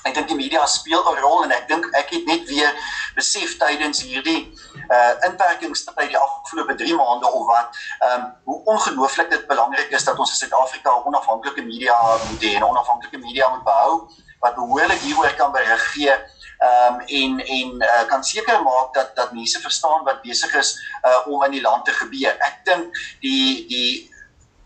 Ek 0.03 0.15
dink 0.15 0.29
die 0.29 0.37
media 0.37 0.67
speel 0.67 1.05
'n 1.13 1.21
rol 1.21 1.45
en 1.45 1.53
ek 1.53 1.69
dink 1.69 1.87
ek 1.95 2.11
het 2.11 2.27
net 2.27 2.49
weer 2.49 2.73
besef 3.15 3.57
tydens 3.59 4.03
hierdie 4.03 4.51
uh 4.89 5.13
inperkingstyd 5.29 6.09
die 6.09 6.19
afgelope 6.19 6.75
3 6.75 6.97
maande 6.97 7.31
of 7.31 7.47
wat 7.47 7.79
um, 8.09 8.27
hoe 8.45 8.59
ongelooflik 8.65 9.31
dit 9.31 9.47
belangrik 9.47 9.91
is 9.91 10.05
dat 10.05 10.19
ons 10.19 10.31
in 10.31 10.37
Suid-Afrika 10.37 10.91
'n 10.91 11.07
onafhanklike 11.07 11.63
media 11.63 11.97
moet 12.31 12.43
hê 12.43 12.55
en 12.57 12.65
onafhanklike 12.65 13.19
media 13.19 13.49
moet 13.49 13.65
behou 13.65 14.09
wat 14.43 14.55
behoorlik 14.59 15.01
hieroor 15.07 15.35
kan 15.39 15.55
gee 15.95 16.15
ehm 16.63 16.95
um, 16.95 17.01
en 17.01 17.41
en 17.47 17.71
uh, 17.83 18.05
kan 18.07 18.25
seker 18.25 18.63
maak 18.63 18.95
dat 18.95 19.17
dat 19.17 19.33
mense 19.33 19.61
verstaan 19.61 20.05
wat 20.05 20.23
besig 20.23 20.55
is 20.55 20.71
uh, 21.03 21.27
om 21.27 21.45
in 21.45 21.51
die 21.51 21.61
land 21.61 21.85
te 21.85 21.93
gebeur. 21.93 22.37
Ek 22.39 22.61
dink 22.65 23.01
die 23.21 23.67
die 23.67 24.11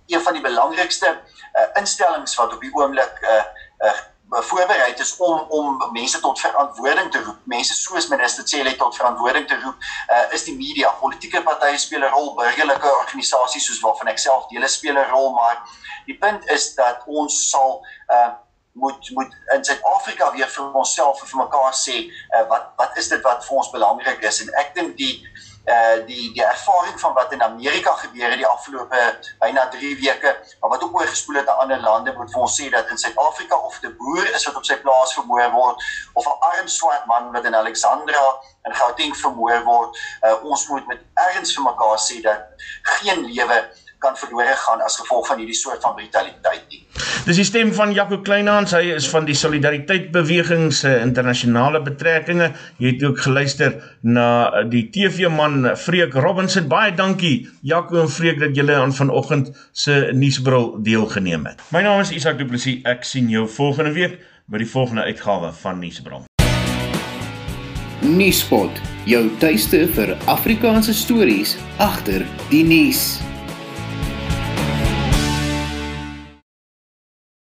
een 0.06 0.22
van 0.22 0.36
die 0.36 0.42
belangrikste 0.42 1.08
uh, 1.08 1.80
instellings 1.80 2.36
wat 2.36 2.52
op 2.52 2.60
die 2.60 2.74
oomblik 2.74 3.22
uh, 3.22 3.44
uh, 3.88 3.96
voorberei 4.50 4.92
is 4.92 5.16
om 5.16 5.40
om 5.48 5.90
mense 5.92 6.20
tot 6.20 6.40
verantwoording 6.40 7.10
te 7.12 7.22
roep. 7.22 7.40
Mense 7.44 7.74
soos 7.74 8.08
minister 8.08 8.48
Cele 8.48 8.76
tot 8.76 8.96
verantwoording 8.96 9.48
te 9.48 9.60
roep, 9.64 9.76
uh, 10.12 10.32
is 10.36 10.44
die 10.44 10.56
media. 10.56 10.92
Politieke 11.00 11.42
partye 11.42 11.78
speel 11.78 12.04
'n 12.04 12.12
rol, 12.12 12.34
burgerlike 12.34 12.96
organisasies 13.02 13.66
soos 13.66 13.80
waarvan 13.80 14.12
ek 14.12 14.18
self 14.18 14.48
deel 14.52 14.68
speel 14.68 14.98
'n 14.98 15.10
rol, 15.10 15.32
maar 15.32 15.62
die 16.06 16.18
punt 16.18 16.50
is 16.50 16.74
dat 16.74 17.06
ons 17.06 17.48
sal 17.50 17.86
uh, 18.12 18.34
moet 18.76 19.10
moet 19.16 19.34
in 19.54 19.64
Suid-Afrika 19.64 20.30
weer 20.36 20.48
vir 20.56 20.78
onsself 20.82 21.22
en 21.22 21.32
vir 21.32 21.42
mekaar 21.44 21.74
sê 21.74 21.96
uh, 22.06 22.44
wat 22.52 22.72
wat 22.80 22.96
is 23.02 23.08
dit 23.12 23.22
wat 23.24 23.44
vir 23.46 23.60
ons 23.62 23.70
belangrik 23.74 24.24
is? 24.30 24.40
En 24.44 24.54
ek 24.62 24.74
dink 24.78 24.96
die 25.00 25.14
uh 25.66 26.06
die 26.06 26.32
die 26.32 26.44
ervaring 26.44 27.00
van 27.00 27.14
wat 27.14 27.32
in 27.32 27.42
Amerika 27.42 27.92
gebeur 28.02 28.30
het 28.30 28.38
die 28.38 28.46
afgelope 28.46 29.00
byna 29.38 29.64
3 29.68 29.96
weke 29.98 30.34
maar 30.60 30.70
wat 30.70 30.82
ook 30.82 30.94
oorgespoel 30.94 31.36
het 31.36 31.46
na 31.46 31.52
ander 31.62 31.80
lande 31.80 32.12
moet 32.18 32.30
vir 32.34 32.40
ons 32.40 32.58
sê 32.60 32.68
dat 32.70 32.90
in 32.90 32.98
Suid-Afrika 32.98 33.56
of 33.56 33.80
'n 33.82 33.96
boer 33.98 34.30
is 34.34 34.46
wat 34.46 34.56
op 34.56 34.64
sy 34.64 34.76
plaas 34.84 35.14
vermoor 35.14 35.50
word 35.50 35.82
of 36.12 36.26
'n 36.26 36.38
arm 36.50 36.68
swart 36.68 37.06
man 37.06 37.32
wat 37.32 37.44
in 37.44 37.54
Alexandra 37.54 38.24
in 38.64 38.74
Gauteng 38.74 39.16
vermoor 39.16 39.64
word 39.64 39.98
uh, 40.22 40.44
ons 40.44 40.68
moet 40.68 40.86
met 40.86 41.02
erns 41.14 41.54
vir 41.54 41.64
mekaar 41.64 41.98
sê 41.98 42.20
dat 42.22 42.46
geen 42.82 43.26
lewe 43.26 43.58
kan 44.06 44.16
verlore 44.20 44.54
gaan 44.56 44.82
as 44.86 44.98
gevolg 45.00 45.26
van 45.30 45.40
hierdie 45.42 45.56
soort 45.58 45.82
van 45.82 45.96
brutaliteit 45.98 46.66
nie. 46.70 46.82
Dis 47.26 47.40
die 47.40 47.46
stem 47.46 47.72
van 47.74 47.92
Jaco 47.94 48.20
Kleinhans, 48.22 48.74
hy 48.76 48.92
is 48.94 49.08
van 49.10 49.26
die 49.26 49.34
Solidariteit 49.36 50.12
Beweging 50.14 50.70
se 50.74 50.92
internasionale 51.02 51.82
betrekkinge. 51.82 52.52
Jy 52.82 52.94
het 52.94 53.04
ook 53.06 53.24
geluister 53.24 53.80
na 54.06 54.62
die 54.70 54.86
TV-man 54.94 55.72
Freek 55.80 56.14
Robinson. 56.14 56.68
Baie 56.70 56.94
dankie 56.96 57.48
Jaco 57.66 58.00
en 58.04 58.12
Freek 58.12 58.40
dat 58.42 58.56
julle 58.56 58.78
aan 58.78 58.94
vanoggend 58.94 59.50
se 59.72 59.98
nuusbril 60.14 60.76
deelgeneem 60.86 61.50
het. 61.50 61.66
My 61.74 61.82
naam 61.86 62.04
is 62.04 62.14
Isak 62.14 62.38
Du 62.38 62.46
Plessis. 62.46 62.82
Ek 62.86 63.04
sien 63.04 63.30
jou 63.32 63.46
volgende 63.50 63.92
week 63.96 64.20
by 64.46 64.62
die 64.62 64.70
volgende 64.70 65.06
uitgawe 65.10 65.52
van 65.62 65.80
Nuusbril. 65.82 66.26
Nuuspot, 68.06 68.82
jou 69.10 69.24
tuiste 69.42 69.86
vir 69.96 70.14
Afrikaanse 70.30 70.94
stories 70.94 71.56
agter 71.82 72.22
die 72.52 72.62
nuus. 72.66 73.16